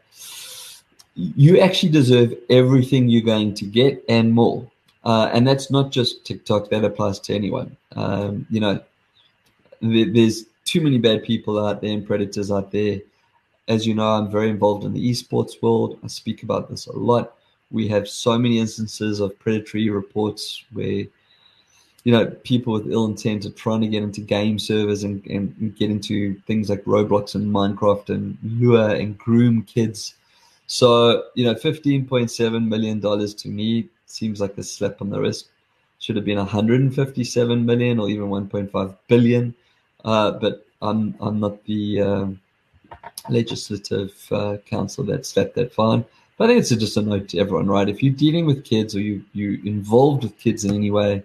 you 1.14 1.60
actually 1.60 1.92
deserve 1.92 2.34
everything 2.50 3.10
you're 3.10 3.22
going 3.22 3.54
to 3.56 3.66
get 3.66 4.04
and 4.08 4.34
more. 4.34 4.66
Uh, 5.04 5.30
and 5.34 5.48
that's 5.48 5.70
not 5.70 5.92
just 5.92 6.26
TikTok; 6.26 6.70
that 6.70 6.84
applies 6.84 7.20
to 7.22 7.36
anyone. 7.36 7.76
Um, 7.96 8.46
you 8.50 8.60
know, 8.60 8.80
there's 9.82 10.46
too 10.66 10.82
many 10.82 10.98
bad 10.98 11.24
people 11.24 11.66
out 11.66 11.82
there 11.82 11.92
and 11.92 12.06
predators 12.06 12.52
out 12.52 12.72
there 12.72 13.00
as 13.68 13.86
you 13.86 13.94
know, 13.94 14.08
I'm 14.08 14.32
very 14.32 14.50
involved 14.50 14.86
in 14.86 14.94
the 14.94 15.10
esports 15.10 15.62
world. 15.62 16.00
I 16.04 16.08
speak 16.08 16.44
about 16.44 16.70
this 16.70 16.88
a 16.88 16.94
lot. 16.94 17.36
We 17.70 17.88
have 17.90 18.08
so 18.08 18.38
many 18.38 18.60
instances 18.60 19.20
of 19.20 19.38
predatory 19.40 19.90
reports 19.90 20.64
where, 20.72 21.06
you 22.04 22.12
know, 22.14 22.28
people 22.44 22.74
with 22.74 22.90
ill 22.90 23.06
intent 23.06 23.46
are 23.46 23.52
trying 23.52 23.82
to 23.82 23.88
get 23.88 24.04
into 24.04 24.22
game 24.22 24.58
servers 24.58 25.04
and, 25.04 25.26
and 25.26 25.76
get 25.76 25.90
into 25.90 26.40
things 26.48 26.70
like 26.70 26.84
Roblox 26.86 27.36
and 27.36 27.54
Minecraft 27.54 28.10
and 28.10 28.38
lure 28.44 28.96
and 28.96 29.18
groom 29.18 29.64
kids. 29.64 30.16
So, 30.68 31.24
you 31.36 31.44
know, 31.44 31.56
$15.7 31.56 32.68
million 32.68 33.02
to 33.02 33.48
me 33.50 33.90
seems 34.06 34.40
like 34.40 34.58
a 34.58 34.64
slap 34.64 35.02
on 35.02 35.10
the 35.10 35.20
wrist. 35.20 35.50
Should 36.00 36.16
have 36.16 36.26
been 36.26 36.38
157 36.38 37.66
million 37.66 38.00
or 38.00 38.10
even 38.10 38.28
1.5 38.28 38.98
billion. 39.08 39.54
Uh, 40.06 40.32
but 40.32 40.66
I'm 40.82 41.16
I'm 41.20 41.40
not 41.40 41.64
the 41.66 42.02
um, 42.02 42.40
legislative 43.30 44.14
uh, 44.32 44.58
council 44.66 45.04
that 45.06 45.26
slapped 45.26 45.56
that 45.56 45.74
fine. 45.74 46.06
But 46.38 46.46
I 46.46 46.48
think 46.48 46.60
it's 46.60 46.70
just 46.70 46.98
a 46.98 47.02
note 47.02 47.30
to 47.30 47.40
everyone, 47.40 47.68
right? 47.68 47.90
If 47.90 48.04
you're 48.04 48.14
dealing 48.14 48.46
with 48.46 48.64
kids 48.64 48.96
or 48.96 49.02
you 49.02 49.24
you 49.34 49.60
involved 49.66 50.24
with 50.24 50.38
kids 50.38 50.66
in 50.66 50.74
any 50.74 50.92
way, 50.92 51.24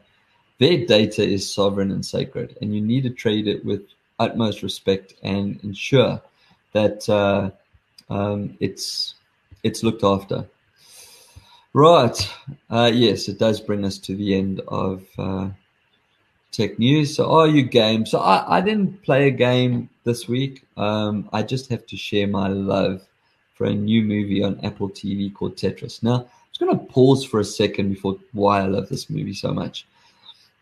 their 0.58 0.86
data 0.86 1.22
is 1.22 1.52
sovereign 1.52 1.90
and 1.90 2.04
sacred, 2.04 2.56
and 2.62 2.74
you 2.74 2.80
need 2.80 3.02
to 3.02 3.10
treat 3.10 3.46
it 3.46 3.64
with 3.64 3.82
utmost 4.18 4.62
respect 4.62 5.14
and 5.22 5.60
ensure 5.62 6.20
that 6.72 7.06
uh, 7.08 7.50
um, 8.08 8.56
it's 8.60 9.14
it's 9.62 9.82
looked 9.82 10.04
after. 10.04 10.46
Right. 11.74 12.34
Uh, 12.68 12.90
yes, 12.92 13.28
it 13.28 13.38
does 13.38 13.60
bring 13.60 13.84
us 13.84 13.98
to 13.98 14.14
the 14.14 14.34
end 14.34 14.60
of 14.68 15.04
uh, 15.18 15.48
tech 16.50 16.78
news. 16.78 17.16
So, 17.16 17.30
are 17.30 17.48
you 17.48 17.62
game? 17.62 18.04
So, 18.04 18.18
I, 18.18 18.58
I 18.58 18.60
didn't 18.60 19.02
play 19.02 19.28
a 19.28 19.30
game 19.30 19.88
this 20.04 20.28
week. 20.28 20.66
Um, 20.76 21.28
I 21.32 21.42
just 21.42 21.70
have 21.70 21.86
to 21.86 21.96
share 21.96 22.26
my 22.26 22.48
love 22.48 23.02
for 23.54 23.66
a 23.66 23.74
new 23.74 24.02
movie 24.02 24.42
on 24.42 24.60
Apple 24.64 24.88
TV 24.88 25.32
called 25.32 25.56
Tetris. 25.56 26.02
Now, 26.02 26.16
I'm 26.16 26.26
just 26.50 26.60
going 26.60 26.78
to 26.78 26.84
pause 26.92 27.24
for 27.24 27.40
a 27.40 27.44
second 27.44 27.90
before 27.90 28.16
why 28.32 28.60
I 28.60 28.66
love 28.66 28.88
this 28.88 29.08
movie 29.10 29.34
so 29.34 29.52
much. 29.52 29.86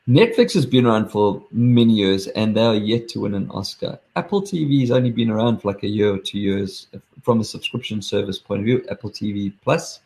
Netflix 0.09 0.55
has 0.55 0.66
been 0.66 0.87
around 0.87 1.09
for 1.09 1.44
many 1.53 1.92
years 1.92 2.26
and 2.29 2.57
they 2.57 2.64
are 2.64 2.74
yet 2.74 3.09
to 3.09 3.20
win 3.20 3.35
an 3.35 3.50
Oscar. 3.50 3.98
Apple 4.16 4.42
TV 4.42 4.81
has 4.81 4.90
only 4.90 5.11
been 5.11 5.31
around 5.31 5.59
for 5.59 5.68
like 5.68 5.83
a 5.83 5.88
year 5.88 6.12
or 6.12 6.18
two 6.18 6.38
years 6.38 6.88
from 7.22 7.40
a 7.40 7.44
subscription 7.44 8.03
service 8.03 8.38
point 8.38 8.61
of 8.61 8.64
view. 8.64 8.85
Apple 8.90 9.11
TV 9.11 9.53
Plus, 9.62 10.00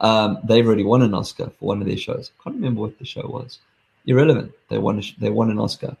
um, 0.00 0.38
they've 0.44 0.66
already 0.66 0.84
won 0.84 1.02
an 1.02 1.14
Oscar 1.14 1.50
for 1.58 1.66
one 1.66 1.80
of 1.80 1.88
their 1.88 1.96
shows. 1.96 2.30
I 2.38 2.44
can't 2.44 2.56
remember 2.56 2.82
what 2.82 2.98
the 2.98 3.04
show 3.04 3.26
was. 3.26 3.58
Irrelevant. 4.06 4.52
They 4.68 4.78
won. 4.78 5.02
They 5.18 5.30
won 5.30 5.50
an 5.50 5.58
Oscar. 5.58 5.96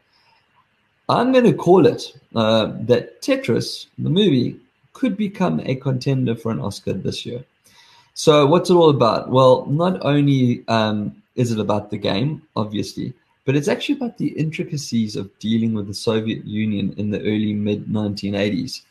I'm 1.08 1.32
going 1.32 1.44
to 1.44 1.54
call 1.54 1.86
it 1.86 2.12
uh, 2.34 2.72
that 2.80 3.22
Tetris, 3.22 3.86
the 3.98 4.10
movie, 4.10 4.60
could 4.92 5.16
become 5.16 5.60
a 5.64 5.74
contender 5.76 6.34
for 6.34 6.50
an 6.50 6.60
Oscar 6.60 6.92
this 6.92 7.24
year. 7.24 7.44
So, 8.14 8.46
what's 8.46 8.68
it 8.68 8.74
all 8.74 8.90
about? 8.90 9.30
Well, 9.30 9.64
not 9.66 10.04
only 10.04 10.64
um, 10.68 11.22
is 11.36 11.52
it 11.52 11.60
about 11.60 11.90
the 11.90 11.96
game, 11.96 12.42
obviously, 12.56 13.14
but 13.44 13.56
it's 13.56 13.68
actually 13.68 13.94
about 13.94 14.18
the 14.18 14.28
intricacies 14.28 15.16
of 15.16 15.30
dealing 15.38 15.72
with 15.72 15.86
the 15.86 15.94
Soviet 15.94 16.44
Union 16.44 16.94
in 16.98 17.10
the 17.10 17.20
early 17.20 17.54
mid 17.54 17.86
1980s. 17.86 18.82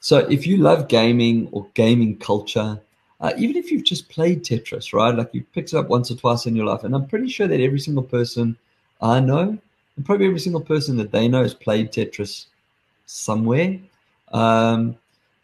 So, 0.00 0.18
if 0.18 0.46
you 0.46 0.58
love 0.58 0.86
gaming 0.88 1.48
or 1.50 1.66
gaming 1.74 2.18
culture, 2.18 2.78
uh, 3.20 3.32
even 3.38 3.56
if 3.56 3.70
you've 3.70 3.84
just 3.84 4.08
played 4.10 4.44
Tetris, 4.44 4.92
right? 4.92 5.16
Like 5.16 5.30
you've 5.32 5.50
picked 5.52 5.72
it 5.72 5.76
up 5.76 5.88
once 5.88 6.10
or 6.10 6.16
twice 6.16 6.46
in 6.46 6.54
your 6.54 6.66
life, 6.66 6.84
and 6.84 6.94
I'm 6.94 7.06
pretty 7.06 7.28
sure 7.28 7.48
that 7.48 7.60
every 7.60 7.80
single 7.80 8.04
person 8.04 8.56
I 9.00 9.18
know 9.18 9.58
and 9.96 10.04
probably 10.04 10.26
every 10.26 10.40
single 10.40 10.60
person 10.60 10.96
that 10.96 11.12
they 11.12 11.28
know 11.28 11.42
has 11.42 11.54
played 11.54 11.92
Tetris 11.92 12.46
somewhere. 13.06 13.78
Um, 14.32 14.96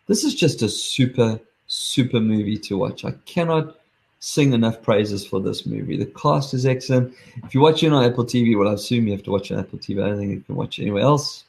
this 0.07 0.25
is 0.25 0.35
just 0.35 0.63
a 0.63 0.69
super, 0.69 1.39
super 1.67 2.21
movie 2.21 2.59
to 2.59 2.77
watch. 2.77 3.05
I 3.05 3.13
cannot 3.27 3.77
sing 4.19 4.53
enough 4.53 4.83
praises 4.83 5.27
for 5.27 5.41
this 5.41 5.65
movie. 5.67 5.97
The 5.97 6.07
cast 6.07 6.53
is 6.53 6.67
excellent. 6.67 7.15
If 7.45 7.55
you're 7.55 7.63
watching 7.63 7.93
on 7.93 8.05
Apple 8.05 8.25
TV, 8.25 8.59
well, 8.59 8.69
I 8.69 8.75
assume 8.75 9.07
you 9.07 9.13
have 9.13 9.23
to 9.25 9.31
watch 9.31 9.51
on 9.51 9.59
Apple 9.59 9.79
TV. 9.79 10.03
I 10.03 10.09
don't 10.09 10.19
think 10.19 10.31
you 10.31 10.41
can 10.41 10.57
watch 10.57 10.79
anywhere 10.79 11.03
else. 11.03 11.45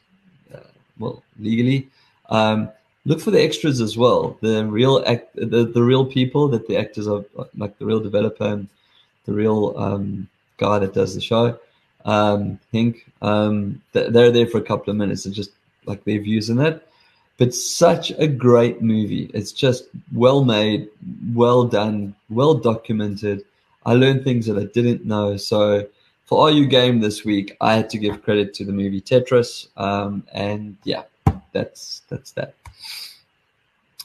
Uh, 0.53 0.59
well, 0.99 1.23
legally. 1.39 1.89
Um, 2.29 2.69
look 3.05 3.19
for 3.19 3.31
the 3.31 3.41
extras 3.41 3.81
as 3.81 3.97
well. 3.97 4.37
The 4.41 4.65
real 4.65 5.03
act, 5.05 5.35
the, 5.35 5.65
the 5.65 5.83
real 5.83 6.05
people 6.05 6.47
that 6.49 6.67
the 6.67 6.77
actors 6.77 7.07
are 7.07 7.25
like 7.57 7.77
the 7.77 7.85
real 7.85 7.99
developer 7.99 8.45
and 8.45 8.69
the 9.25 9.33
real 9.33 9.73
um, 9.77 10.29
guy 10.57 10.79
that 10.79 10.93
does 10.93 11.13
the 11.13 11.21
show, 11.21 11.59
um, 12.05 12.59
Henk. 12.73 13.01
Um, 13.21 13.81
they're 13.93 14.31
there 14.31 14.47
for 14.47 14.57
a 14.57 14.63
couple 14.63 14.91
of 14.91 14.97
minutes 14.97 15.25
and 15.25 15.35
just 15.35 15.51
like 15.85 16.03
their 16.03 16.19
views 16.19 16.49
in 16.49 16.59
it. 16.59 16.87
But 17.37 17.55
such 17.55 18.11
a 18.11 18.27
great 18.27 18.81
movie. 18.81 19.31
It's 19.33 19.51
just 19.51 19.85
well 20.13 20.43
made, 20.43 20.89
well 21.33 21.63
done, 21.63 22.15
well 22.29 22.53
documented. 22.53 23.43
I 23.85 23.93
learned 23.93 24.23
things 24.23 24.45
that 24.45 24.57
I 24.57 24.65
didn't 24.65 25.05
know. 25.05 25.37
So 25.37 25.87
for 26.25 26.37
all 26.37 26.51
You 26.51 26.67
Game 26.67 27.01
this 27.01 27.25
week, 27.25 27.57
I 27.59 27.73
had 27.73 27.89
to 27.89 27.97
give 27.97 28.21
credit 28.23 28.53
to 28.55 28.65
the 28.65 28.71
movie 28.71 29.01
Tetris. 29.01 29.67
Um, 29.75 30.23
and 30.33 30.77
yeah, 30.83 31.03
that's 31.51 32.03
that's 32.09 32.31
that. 32.33 32.53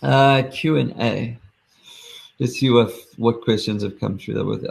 Uh, 0.03 0.43
Q 0.51 0.77
and 0.77 0.93
A. 1.01 1.39
Let's 2.39 2.59
see 2.59 2.71
what 2.71 2.93
what 3.17 3.43
questions 3.43 3.83
have 3.83 4.01
come 4.01 4.19
through. 4.19 4.35
That 4.35 4.45
was 4.45 4.65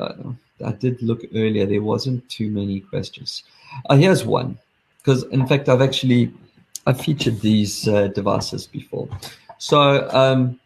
I, 0.61 0.69
I 0.69 0.71
did 0.71 1.01
look 1.01 1.21
earlier. 1.33 1.65
There 1.65 1.81
wasn't 1.81 2.27
too 2.29 2.49
many 2.49 2.81
questions. 2.81 3.43
Uh, 3.89 3.95
here's 3.95 4.25
one, 4.25 4.57
because 4.97 5.23
in 5.23 5.47
fact 5.47 5.69
I've 5.69 5.81
actually 5.81 6.31
I've 6.87 7.01
featured 7.01 7.41
these 7.41 7.87
uh, 7.87 8.07
devices 8.07 8.67
before. 8.67 9.09
So 9.57 10.09
um, 10.11 10.59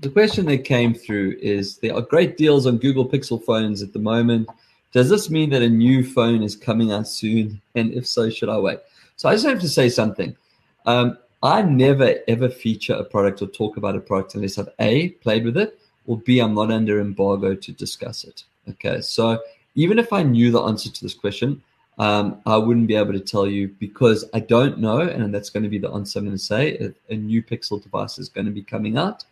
the 0.00 0.10
question 0.10 0.46
that 0.46 0.64
came 0.64 0.92
through 0.92 1.36
is 1.40 1.78
there 1.78 1.94
are 1.94 2.02
great 2.02 2.36
deals 2.36 2.66
on 2.66 2.78
Google 2.78 3.08
Pixel 3.08 3.42
phones 3.42 3.82
at 3.82 3.92
the 3.92 3.98
moment. 3.98 4.48
Does 4.92 5.08
this 5.08 5.30
mean 5.30 5.50
that 5.50 5.62
a 5.62 5.68
new 5.68 6.04
phone 6.04 6.42
is 6.42 6.56
coming 6.56 6.90
out 6.92 7.06
soon? 7.06 7.60
And 7.74 7.92
if 7.92 8.06
so, 8.06 8.30
should 8.30 8.48
I 8.48 8.58
wait? 8.58 8.78
So 9.16 9.28
I 9.28 9.34
just 9.34 9.46
have 9.46 9.60
to 9.60 9.68
say 9.68 9.88
something. 9.88 10.36
Um, 10.84 11.18
I 11.42 11.62
never 11.62 12.16
ever 12.28 12.48
feature 12.48 12.94
a 12.94 13.04
product 13.04 13.42
or 13.42 13.46
talk 13.46 13.76
about 13.76 13.94
a 13.94 14.00
product 14.00 14.34
unless 14.34 14.58
I've 14.58 14.68
A, 14.80 15.10
played 15.10 15.44
with 15.44 15.56
it, 15.56 15.78
or 16.06 16.18
B, 16.18 16.40
I'm 16.40 16.54
not 16.54 16.70
under 16.70 17.00
embargo 17.00 17.54
to 17.54 17.72
discuss 17.72 18.24
it. 18.24 18.44
Okay, 18.68 19.00
so 19.00 19.40
even 19.74 19.98
if 19.98 20.12
I 20.12 20.22
knew 20.22 20.50
the 20.50 20.62
answer 20.62 20.90
to 20.90 21.02
this 21.02 21.14
question, 21.14 21.62
um, 21.98 22.40
I 22.44 22.56
wouldn't 22.56 22.88
be 22.88 22.96
able 22.96 23.12
to 23.12 23.20
tell 23.20 23.46
you 23.46 23.68
because 23.80 24.24
I 24.34 24.40
don't 24.40 24.78
know, 24.78 25.00
and 25.00 25.34
that's 25.34 25.50
going 25.50 25.62
to 25.62 25.68
be 25.68 25.78
the 25.78 25.90
answer 25.90 26.18
I'm 26.18 26.26
going 26.26 26.36
to 26.36 26.42
say. 26.42 26.76
A, 26.78 27.12
a 27.12 27.16
new 27.16 27.42
Pixel 27.42 27.82
device 27.82 28.18
is 28.18 28.28
going 28.28 28.46
to 28.46 28.52
be 28.52 28.62
coming 28.62 28.98
out. 28.98 29.24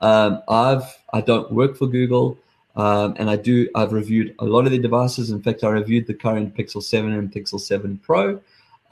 Um, 0.00 0.42
I've 0.48 0.84
I 1.12 1.20
don't 1.20 1.50
work 1.52 1.76
for 1.76 1.86
Google, 1.86 2.38
um, 2.76 3.14
and 3.18 3.28
I 3.28 3.36
do 3.36 3.68
I've 3.74 3.92
reviewed 3.92 4.34
a 4.38 4.44
lot 4.44 4.66
of 4.66 4.72
the 4.72 4.78
devices. 4.78 5.30
In 5.30 5.42
fact, 5.42 5.64
I 5.64 5.68
reviewed 5.68 6.06
the 6.06 6.14
current 6.14 6.56
Pixel 6.56 6.82
7 6.82 7.12
and 7.12 7.32
Pixel 7.32 7.60
7 7.60 7.98
Pro. 8.02 8.40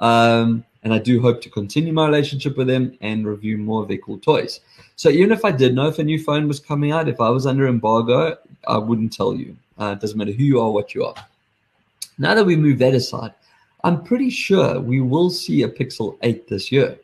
Um, 0.00 0.64
and 0.82 0.92
I 0.92 0.98
do 0.98 1.20
hope 1.20 1.40
to 1.42 1.50
continue 1.50 1.92
my 1.92 2.04
relationship 2.04 2.58
with 2.58 2.66
them 2.66 2.96
and 3.00 3.26
review 3.26 3.56
more 3.56 3.82
of 3.82 3.88
their 3.88 3.98
cool 3.98 4.18
toys. 4.18 4.60
So 4.96 5.08
even 5.08 5.32
if 5.32 5.44
I 5.44 5.50
did 5.50 5.74
know 5.74 5.88
if 5.88 5.98
a 5.98 6.04
new 6.04 6.22
phone 6.22 6.46
was 6.46 6.60
coming 6.60 6.92
out, 6.92 7.08
if 7.08 7.20
I 7.20 7.30
was 7.30 7.46
under 7.46 7.66
embargo, 7.66 8.36
I 8.68 8.76
wouldn't 8.76 9.12
tell 9.12 9.34
you. 9.34 9.56
Uh, 9.78 9.94
it 9.96 10.00
doesn't 10.00 10.16
matter 10.16 10.32
who 10.32 10.44
you 10.44 10.60
are, 10.60 10.70
what 10.70 10.94
you 10.94 11.04
are. 11.04 11.14
Now 12.18 12.34
that 12.34 12.44
we 12.44 12.56
move 12.56 12.78
that 12.78 12.94
aside, 12.94 13.34
I'm 13.82 14.02
pretty 14.02 14.30
sure 14.30 14.80
we 14.80 15.00
will 15.00 15.30
see 15.30 15.62
a 15.62 15.68
Pixel 15.68 16.16
8 16.22 16.48
this 16.48 16.70
year. 16.70 16.98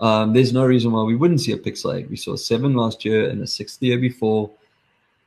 Um, 0.00 0.32
there's 0.32 0.52
no 0.52 0.64
reason 0.64 0.92
why 0.92 1.02
we 1.02 1.16
wouldn't 1.16 1.40
see 1.40 1.52
a 1.52 1.58
Pixel 1.58 1.94
8. 1.94 2.10
We 2.10 2.16
saw 2.16 2.32
a 2.32 2.38
7 2.38 2.74
last 2.74 3.04
year 3.04 3.28
and 3.28 3.42
a 3.42 3.46
6 3.46 3.76
the 3.76 3.86
year 3.86 3.98
before, 3.98 4.50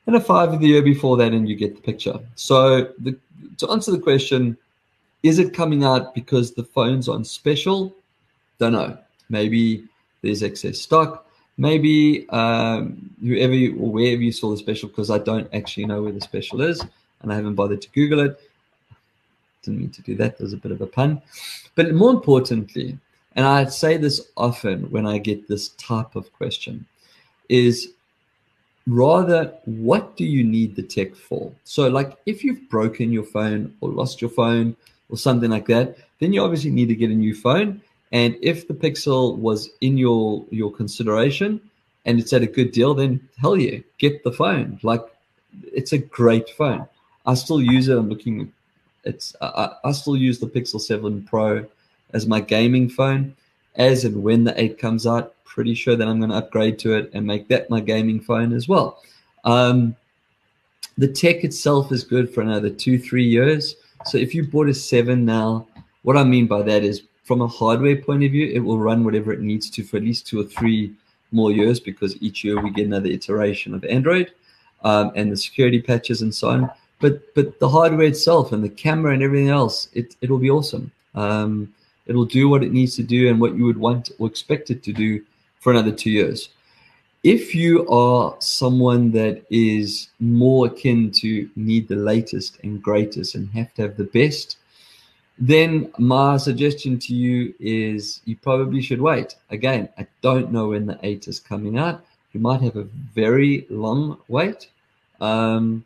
and 0.06 0.16
a 0.16 0.20
5 0.20 0.60
the 0.60 0.68
year 0.68 0.82
before 0.82 1.18
that, 1.18 1.34
and 1.34 1.48
you 1.48 1.56
get 1.56 1.76
the 1.76 1.82
picture. 1.82 2.20
So 2.36 2.92
the, 3.00 3.18
to 3.58 3.70
answer 3.70 3.92
the 3.92 4.00
question, 4.00 4.58
is 5.24 5.40
it 5.40 5.54
coming 5.54 5.84
out 5.84 6.14
because 6.14 6.54
the 6.54 6.64
phone's 6.64 7.08
on 7.08 7.24
special? 7.24 7.96
Don't 8.60 8.74
know. 8.74 8.98
Maybe 9.30 9.86
there's 10.22 10.44
excess 10.44 10.80
stock. 10.80 11.27
Maybe 11.58 12.30
um, 12.30 13.10
whoever 13.22 13.54
you, 13.54 13.78
or 13.80 13.92
wherever 13.92 14.22
you 14.22 14.32
saw 14.32 14.52
the 14.52 14.58
special, 14.58 14.90
because 14.90 15.10
I 15.10 15.18
don't 15.18 15.50
actually 15.54 15.86
know 15.86 16.04
where 16.04 16.12
the 16.12 16.22
special 16.22 16.62
is 16.62 16.86
and 17.22 17.32
I 17.32 17.36
haven't 17.36 17.56
bothered 17.56 17.82
to 17.82 17.90
Google 17.90 18.20
it. 18.22 18.40
Didn't 19.64 19.80
mean 19.80 19.90
to 19.92 20.02
do 20.02 20.16
that. 20.16 20.38
There's 20.38 20.54
a 20.54 20.58
bit 20.58 20.72
of 20.72 20.82
a 20.82 20.88
pun. 20.88 21.22
But 21.76 21.94
more 21.94 22.12
importantly, 22.12 22.98
and 23.36 23.46
I 23.46 23.66
say 23.66 23.98
this 23.98 24.30
often 24.38 24.90
when 24.92 25.06
I 25.06 25.18
get 25.18 25.48
this 25.48 25.70
type 25.70 26.16
of 26.16 26.32
question, 26.34 26.86
is 27.50 27.94
rather 28.88 29.54
what 29.66 30.16
do 30.16 30.26
you 30.26 30.44
need 30.44 30.76
the 30.76 30.84
tech 30.84 31.16
for? 31.16 31.52
So, 31.64 31.88
like 31.88 32.18
if 32.26 32.44
you've 32.44 32.70
broken 32.70 33.12
your 33.12 33.24
phone 33.24 33.76
or 33.82 33.90
lost 33.90 34.22
your 34.22 34.30
phone 34.30 34.76
or 35.10 35.18
something 35.18 35.50
like 35.50 35.68
that, 35.68 35.98
then 36.20 36.34
you 36.34 36.42
obviously 36.42 36.72
need 36.72 36.90
to 36.90 36.96
get 36.96 37.12
a 37.12 37.16
new 37.16 37.36
phone. 37.36 37.82
And 38.12 38.38
if 38.42 38.68
the 38.68 38.74
Pixel 38.74 39.38
was 39.38 39.70
in 39.82 39.98
your 39.98 40.46
your 40.50 40.72
consideration 40.72 41.62
and 42.06 42.20
it's 42.20 42.34
at 42.34 42.42
a 42.42 42.48
good 42.48 42.72
deal, 42.72 42.94
then 42.94 43.28
hell 43.38 43.58
yeah, 43.58 43.80
get 43.98 44.24
the 44.24 44.32
phone. 44.32 44.80
Like 44.84 45.02
it's 45.64 45.94
a 45.94 45.98
great 45.98 46.50
phone. 46.52 46.88
I 47.26 47.34
still 47.34 47.62
use 47.62 47.90
it. 47.90 47.98
I'm 47.98 48.10
looking. 48.10 48.54
It's 49.04 49.36
I, 49.42 49.72
I 49.84 49.92
still 49.92 50.16
use 50.16 50.40
the 50.40 50.48
Pixel 50.48 50.80
Seven 50.80 51.24
Pro 51.24 51.66
as 52.14 52.28
my 52.28 52.40
gaming 52.40 52.90
phone. 52.90 53.36
As 53.76 54.06
and 54.06 54.24
when 54.24 54.44
the 54.44 54.60
eight 54.60 54.80
comes 54.80 55.06
out, 55.06 55.36
pretty 55.44 55.76
sure 55.76 55.96
that 55.96 56.08
I'm 56.08 56.20
going 56.20 56.32
to 56.32 56.38
upgrade 56.38 56.80
to 56.80 56.94
it 56.94 57.12
and 57.14 57.26
make 57.26 57.48
that 57.50 57.70
my 57.70 57.80
gaming 57.80 58.20
phone 58.20 58.54
as 58.54 58.68
well. 58.68 59.02
Um, 59.44 59.96
the 60.98 61.08
tech 61.08 61.44
itself 61.44 61.92
is 61.92 62.04
good 62.04 62.34
for 62.34 62.42
another 62.42 62.70
two 62.70 62.98
three 62.98 63.26
years. 63.26 63.76
So 64.06 64.18
if 64.18 64.34
you 64.34 64.48
bought 64.48 64.70
a 64.70 64.74
seven 64.74 65.26
now, 65.26 65.68
what 66.04 66.18
I 66.18 66.24
mean 66.24 66.48
by 66.48 66.62
that 66.64 66.84
is 66.84 67.04
from 67.28 67.42
a 67.42 67.48
hardware 67.48 67.98
point 67.98 68.24
of 68.24 68.32
view, 68.32 68.48
it 68.48 68.60
will 68.60 68.80
run 68.80 69.04
whatever 69.04 69.34
it 69.34 69.42
needs 69.42 69.70
to 69.72 69.84
for 69.84 69.98
at 69.98 70.04
least 70.04 70.26
two 70.26 70.40
or 70.40 70.46
three 70.46 70.94
more 71.32 71.52
years 71.52 71.80
because 71.80 72.16
each 72.22 72.44
year 72.44 72.62
we 72.62 72.72
get 72.72 72.86
another 72.86 73.10
iteration 73.10 73.74
of 73.74 73.84
Android 73.84 74.32
um, 74.84 75.12
and 75.16 75.30
the 75.32 75.38
security 75.38 75.82
patches 75.82 76.22
and 76.22 76.34
so 76.34 76.50
on. 76.50 76.72
But 77.00 77.36
but 77.36 77.60
the 77.60 77.70
hardware 77.70 78.08
itself 78.08 78.54
and 78.54 78.64
the 78.64 78.70
camera 78.70 79.14
and 79.14 79.22
everything 79.22 79.50
else, 79.50 79.90
it 79.94 80.16
it 80.22 80.30
will 80.32 80.40
be 80.40 80.50
awesome. 80.50 80.92
Um, 81.16 81.74
it'll 82.06 82.26
do 82.40 82.48
what 82.48 82.64
it 82.64 82.72
needs 82.72 82.96
to 82.96 83.04
do 83.04 83.30
and 83.30 83.42
what 83.42 83.56
you 83.56 83.66
would 83.66 83.78
want 83.78 84.12
or 84.18 84.28
expect 84.28 84.72
it 84.72 84.82
to 84.84 84.94
do 84.94 85.22
for 85.60 85.72
another 85.72 85.92
two 85.92 86.12
years 86.12 86.50
if 87.24 87.54
you 87.54 87.88
are 87.90 88.36
someone 88.40 89.12
that 89.12 89.44
is 89.50 90.10
more 90.20 90.68
akin 90.68 91.12
to 91.12 91.50
need 91.56 91.88
the 91.88 91.96
latest 91.96 92.58
and 92.64 92.82
greatest 92.82 93.36
and 93.36 93.50
have 93.50 93.74
to 93.74 93.82
have 93.82 93.98
the 93.98 94.06
best, 94.06 94.58
then 95.40 95.92
my 95.98 96.38
suggestion 96.38 96.98
to 97.00 97.14
you 97.14 97.54
is 97.60 98.22
you 98.26 98.36
probably 98.36 98.82
should 98.82 99.02
wait. 99.02 99.36
Again, 99.50 99.90
I 99.98 100.08
don't 100.22 100.52
know 100.52 100.70
when 100.70 100.86
the 100.86 101.00
8 101.04 101.28
is 101.28 101.40
coming 101.40 101.78
out. 101.78 102.04
You 102.34 102.40
might 102.40 102.62
have 102.62 102.76
a 102.76 102.84
very 102.84 103.66
long 103.70 104.20
wait. 104.28 104.68
Um, 105.22 105.86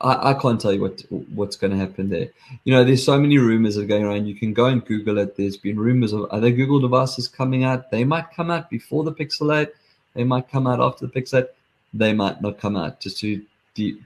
I, 0.00 0.30
I, 0.30 0.34
can't 0.34 0.60
tell 0.60 0.72
you 0.72 0.82
what 0.82 1.02
what's 1.34 1.56
going 1.56 1.70
to 1.70 1.78
happen 1.78 2.10
there. 2.10 2.28
You 2.64 2.74
know, 2.74 2.84
there's 2.84 3.04
so 3.04 3.18
many 3.18 3.38
rumors 3.38 3.76
that 3.76 3.84
are 3.84 3.86
going 3.86 4.04
around. 4.04 4.26
You 4.26 4.34
can 4.34 4.52
go 4.52 4.66
and 4.66 4.84
Google 4.84 5.18
it. 5.18 5.36
There's 5.36 5.56
been 5.56 5.78
rumors 5.78 6.12
of 6.12 6.24
other 6.26 6.50
Google 6.50 6.80
devices 6.80 7.28
coming 7.28 7.64
out. 7.64 7.90
They 7.90 8.04
might 8.04 8.32
come 8.34 8.50
out 8.50 8.68
before 8.68 9.04
the 9.04 9.12
Pixel 9.12 9.56
8 9.56 9.68
they 10.14 10.24
might 10.24 10.48
come 10.48 10.66
out 10.66 10.80
after 10.80 11.06
the 11.06 11.12
Pixel. 11.12 11.42
8. 11.42 11.46
They 11.92 12.12
might 12.12 12.40
not 12.40 12.58
come 12.58 12.76
out. 12.76 13.00
Just 13.00 13.18
to 13.20 13.42
de- 13.74 13.98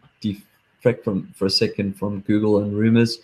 from 1.05 1.35
for 1.35 1.47
a 1.47 1.51
second 1.51 1.99
from 1.99 2.21
Google 2.21 2.59
and 2.59 2.77
rumors. 2.77 3.19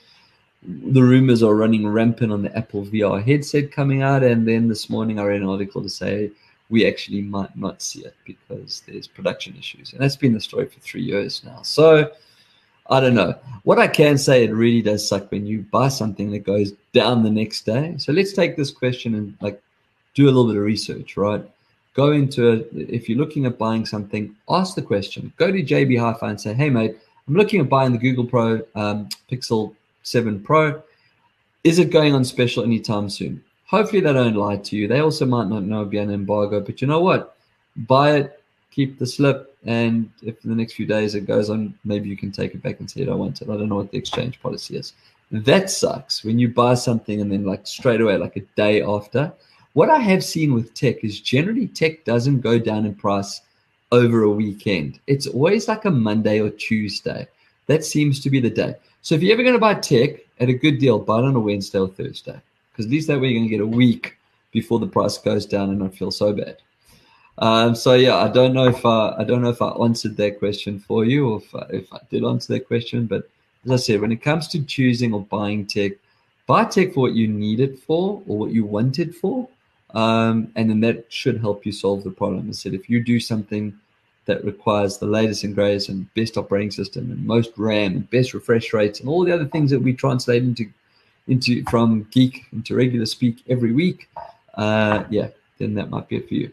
The 0.64 1.02
rumors 1.02 1.42
are 1.42 1.54
running 1.54 1.86
rampant 1.86 2.32
on 2.32 2.42
the 2.42 2.56
Apple 2.56 2.84
VR 2.84 3.22
headset 3.22 3.70
coming 3.70 4.02
out, 4.02 4.22
and 4.22 4.46
then 4.48 4.68
this 4.68 4.88
morning 4.88 5.18
I 5.18 5.24
read 5.24 5.42
an 5.42 5.48
article 5.48 5.82
to 5.82 5.90
say 5.90 6.30
we 6.70 6.86
actually 6.86 7.20
might 7.20 7.54
not 7.56 7.82
see 7.82 8.00
it 8.00 8.14
because 8.24 8.82
there's 8.86 9.06
production 9.06 9.56
issues, 9.58 9.92
and 9.92 10.00
that's 10.00 10.16
been 10.16 10.32
the 10.32 10.40
story 10.40 10.66
for 10.66 10.80
three 10.80 11.02
years 11.02 11.42
now. 11.44 11.60
So 11.62 12.10
I 12.88 13.00
don't 13.00 13.14
know. 13.14 13.34
What 13.64 13.78
I 13.78 13.88
can 13.88 14.16
say, 14.16 14.44
it 14.44 14.52
really 14.52 14.82
does 14.82 15.06
suck 15.06 15.30
when 15.30 15.46
you 15.46 15.66
buy 15.70 15.88
something 15.88 16.30
that 16.30 16.40
goes 16.40 16.72
down 16.92 17.22
the 17.22 17.30
next 17.30 17.66
day. 17.66 17.94
So 17.98 18.12
let's 18.12 18.32
take 18.32 18.56
this 18.56 18.70
question 18.70 19.14
and 19.14 19.36
like 19.40 19.62
do 20.14 20.24
a 20.24 20.26
little 20.26 20.46
bit 20.46 20.56
of 20.56 20.62
research, 20.62 21.16
right? 21.16 21.44
go 21.94 22.10
into 22.10 22.48
it. 22.50 22.68
If 22.72 23.08
you're 23.08 23.18
looking 23.18 23.46
at 23.46 23.56
buying 23.56 23.86
something, 23.86 24.34
ask 24.48 24.74
the 24.74 24.82
question. 24.82 25.32
Go 25.36 25.50
to 25.50 25.62
JB 25.62 25.98
Hi-Fi 25.98 26.30
and 26.30 26.40
say, 26.40 26.52
"Hey, 26.52 26.68
mate, 26.68 26.96
I'm 27.26 27.34
looking 27.34 27.60
at 27.60 27.68
buying 27.68 27.92
the 27.92 27.98
Google 27.98 28.26
Pro 28.26 28.60
um, 28.74 29.08
Pixel 29.30 29.74
7 30.04 30.40
Pro. 30.40 30.80
Is 31.64 31.78
it 31.78 31.90
going 31.90 32.14
on 32.14 32.24
special 32.24 32.62
anytime 32.62 33.10
soon?" 33.10 33.42
Hopefully, 33.66 34.00
they 34.00 34.12
don't 34.12 34.36
lie 34.36 34.56
to 34.58 34.76
you. 34.76 34.86
They 34.86 35.00
also 35.00 35.26
might 35.26 35.48
not 35.48 35.64
know 35.64 35.84
be 35.84 35.98
an 35.98 36.10
embargo, 36.10 36.60
but 36.60 36.80
you 36.80 36.86
know 36.86 37.00
what? 37.00 37.36
Buy 37.76 38.16
it, 38.16 38.42
keep 38.70 38.98
the 38.98 39.06
slip, 39.06 39.56
and 39.64 40.10
if 40.22 40.44
in 40.44 40.50
the 40.50 40.56
next 40.56 40.74
few 40.74 40.86
days 40.86 41.14
it 41.14 41.26
goes 41.26 41.50
on, 41.50 41.74
maybe 41.84 42.08
you 42.08 42.16
can 42.16 42.30
take 42.30 42.54
it 42.54 42.62
back 42.62 42.78
and 42.78 42.90
say 42.90 43.00
you 43.00 43.06
don't 43.06 43.18
want 43.18 43.40
it. 43.40 43.48
I 43.48 43.56
don't 43.56 43.68
know 43.68 43.76
what 43.76 43.90
the 43.90 43.98
exchange 43.98 44.40
policy 44.40 44.76
is. 44.76 44.92
That 45.32 45.70
sucks 45.70 46.22
when 46.22 46.38
you 46.38 46.48
buy 46.48 46.74
something 46.74 47.20
and 47.20 47.32
then 47.32 47.44
like 47.44 47.66
straight 47.66 48.00
away, 48.00 48.16
like 48.18 48.36
a 48.36 48.46
day 48.56 48.82
after, 48.82 49.32
what 49.72 49.90
I 49.90 49.98
have 49.98 50.22
seen 50.22 50.54
with 50.54 50.74
tech 50.74 51.02
is 51.02 51.20
generally 51.20 51.66
tech 51.66 52.04
doesn't 52.04 52.40
go 52.42 52.58
down 52.58 52.86
in 52.86 52.94
price 52.94 53.40
over 53.90 54.22
a 54.22 54.30
weekend. 54.30 55.00
It's 55.06 55.26
always 55.26 55.66
like 55.66 55.84
a 55.84 55.90
Monday 55.90 56.40
or 56.40 56.50
Tuesday. 56.50 57.26
That 57.66 57.84
seems 57.84 58.20
to 58.20 58.30
be 58.30 58.38
the 58.38 58.50
day. 58.50 58.74
So 59.04 59.14
if 59.14 59.22
you're 59.22 59.34
ever 59.34 59.42
going 59.42 59.54
to 59.54 59.60
buy 59.60 59.74
tech 59.74 60.20
at 60.40 60.48
a 60.48 60.54
good 60.54 60.78
deal, 60.78 60.98
buy 60.98 61.18
it 61.18 61.26
on 61.26 61.36
a 61.36 61.38
Wednesday 61.38 61.78
or 61.78 61.88
Thursday, 61.88 62.40
because 62.72 62.86
at 62.86 62.90
least 62.90 63.06
that 63.08 63.20
way 63.20 63.28
you're 63.28 63.38
going 63.38 63.50
to 63.50 63.54
get 63.54 63.60
a 63.60 63.66
week 63.66 64.16
before 64.50 64.78
the 64.78 64.86
price 64.86 65.18
goes 65.18 65.44
down 65.44 65.68
and 65.68 65.78
not 65.78 65.94
feel 65.94 66.10
so 66.10 66.32
bad. 66.32 66.56
Um, 67.36 67.74
so 67.74 67.92
yeah, 67.92 68.16
I 68.16 68.28
don't 68.28 68.54
know 68.54 68.66
if 68.66 68.86
I, 68.86 69.14
I 69.18 69.24
don't 69.24 69.42
know 69.42 69.50
if 69.50 69.60
I 69.60 69.72
answered 69.72 70.16
that 70.16 70.38
question 70.38 70.78
for 70.78 71.04
you, 71.04 71.28
or 71.28 71.42
if 71.42 71.54
I, 71.54 71.66
if 71.68 71.92
I 71.92 71.98
did 72.10 72.24
answer 72.24 72.54
that 72.54 72.66
question. 72.66 73.04
But 73.04 73.28
as 73.66 73.72
I 73.72 73.76
said, 73.76 74.00
when 74.00 74.10
it 74.10 74.22
comes 74.22 74.48
to 74.48 74.64
choosing 74.64 75.12
or 75.12 75.20
buying 75.20 75.66
tech, 75.66 75.92
buy 76.46 76.64
tech 76.64 76.94
for 76.94 77.00
what 77.00 77.12
you 77.12 77.28
need 77.28 77.60
it 77.60 77.78
for 77.78 78.22
or 78.26 78.38
what 78.38 78.52
you 78.52 78.64
want 78.64 78.98
it 78.98 79.14
for, 79.14 79.46
um, 79.90 80.50
and 80.56 80.70
then 80.70 80.80
that 80.80 81.12
should 81.12 81.38
help 81.38 81.66
you 81.66 81.72
solve 81.72 82.04
the 82.04 82.10
problem. 82.10 82.48
I 82.48 82.52
said 82.52 82.72
if 82.72 82.88
you 82.88 83.04
do 83.04 83.20
something 83.20 83.78
that 84.26 84.44
requires 84.44 84.98
the 84.98 85.06
latest 85.06 85.44
and 85.44 85.54
greatest 85.54 85.88
and 85.88 86.12
best 86.14 86.36
operating 86.36 86.70
system 86.70 87.10
and 87.10 87.26
most 87.26 87.52
RAM 87.56 87.92
and 87.92 88.10
best 88.10 88.34
refresh 88.34 88.72
rates 88.72 89.00
and 89.00 89.08
all 89.08 89.24
the 89.24 89.32
other 89.32 89.44
things 89.46 89.70
that 89.70 89.80
we 89.80 89.92
translate 89.92 90.42
into 90.42 90.64
into 91.26 91.64
from 91.64 92.06
geek 92.10 92.46
into 92.52 92.74
regular 92.74 93.06
speak 93.06 93.42
every 93.48 93.72
week, 93.72 94.10
uh, 94.54 95.04
yeah, 95.08 95.28
then 95.58 95.74
that 95.74 95.88
might 95.88 96.06
be 96.08 96.16
it 96.16 96.28
for 96.28 96.34
you. 96.34 96.52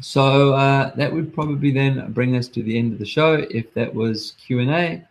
So 0.00 0.54
uh, 0.54 0.94
that 0.96 1.12
would 1.12 1.32
probably 1.32 1.70
then 1.70 2.10
bring 2.12 2.36
us 2.36 2.48
to 2.48 2.62
the 2.62 2.78
end 2.78 2.92
of 2.92 2.98
the 2.98 3.06
show 3.06 3.34
if 3.50 3.72
that 3.74 3.94
was 3.94 4.32
Q 4.44 4.60
and 4.60 4.70
A. 4.70 5.02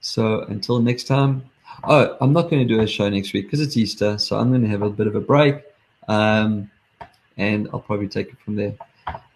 So 0.00 0.42
until 0.42 0.80
next 0.80 1.04
time. 1.04 1.44
Oh, 1.84 2.16
I'm 2.20 2.32
not 2.32 2.50
going 2.50 2.66
to 2.66 2.74
do 2.74 2.80
a 2.80 2.86
show 2.86 3.08
next 3.08 3.32
week 3.32 3.46
because 3.46 3.60
it's 3.60 3.76
Easter, 3.76 4.18
so 4.18 4.38
I'm 4.38 4.50
going 4.50 4.62
to 4.62 4.68
have 4.68 4.82
a 4.82 4.90
bit 4.90 5.06
of 5.06 5.14
a 5.14 5.20
break, 5.20 5.62
um, 6.08 6.70
and 7.38 7.68
I'll 7.72 7.80
probably 7.80 8.08
take 8.08 8.28
it 8.28 8.38
from 8.44 8.56
there. 8.56 8.74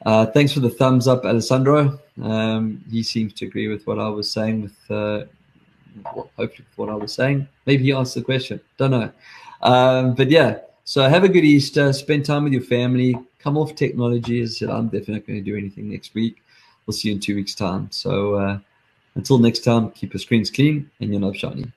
Uh, 0.04 0.26
thanks 0.26 0.52
for 0.52 0.60
the 0.60 0.70
thumbs 0.70 1.08
up, 1.08 1.24
Alessandro. 1.24 1.98
Um, 2.22 2.84
he 2.90 3.02
seems 3.02 3.32
to 3.34 3.46
agree 3.46 3.68
with 3.68 3.86
what 3.86 3.98
I 3.98 4.08
was 4.08 4.30
saying. 4.30 4.62
With 4.62 4.90
uh, 4.90 5.24
hopefully 6.04 6.66
what 6.76 6.88
I 6.88 6.94
was 6.94 7.12
saying. 7.12 7.48
Maybe 7.66 7.84
he 7.84 7.92
asked 7.92 8.14
the 8.14 8.22
question. 8.22 8.60
Don't 8.76 8.90
know. 8.90 9.10
Um, 9.62 10.14
but 10.14 10.30
yeah. 10.30 10.58
So 10.84 11.08
have 11.08 11.24
a 11.24 11.28
good 11.28 11.44
Easter. 11.44 11.92
Spend 11.92 12.26
time 12.26 12.44
with 12.44 12.52
your 12.52 12.62
family. 12.62 13.16
Come 13.38 13.56
off 13.56 13.74
technology. 13.74 14.42
As 14.42 14.50
I 14.50 14.54
said, 14.66 14.70
I'm 14.70 14.86
definitely 14.86 15.14
not 15.14 15.26
going 15.26 15.44
to 15.44 15.50
do 15.50 15.56
anything 15.56 15.90
next 15.90 16.14
week. 16.14 16.42
We'll 16.86 16.92
see 16.92 17.08
you 17.08 17.14
in 17.14 17.20
two 17.20 17.34
weeks' 17.34 17.54
time. 17.54 17.88
So 17.90 18.34
uh, 18.34 18.58
until 19.14 19.38
next 19.38 19.60
time, 19.60 19.90
keep 19.92 20.12
your 20.12 20.20
screens 20.20 20.50
clean 20.50 20.90
and 21.00 21.10
your 21.10 21.20
knob 21.20 21.36
shiny. 21.36 21.72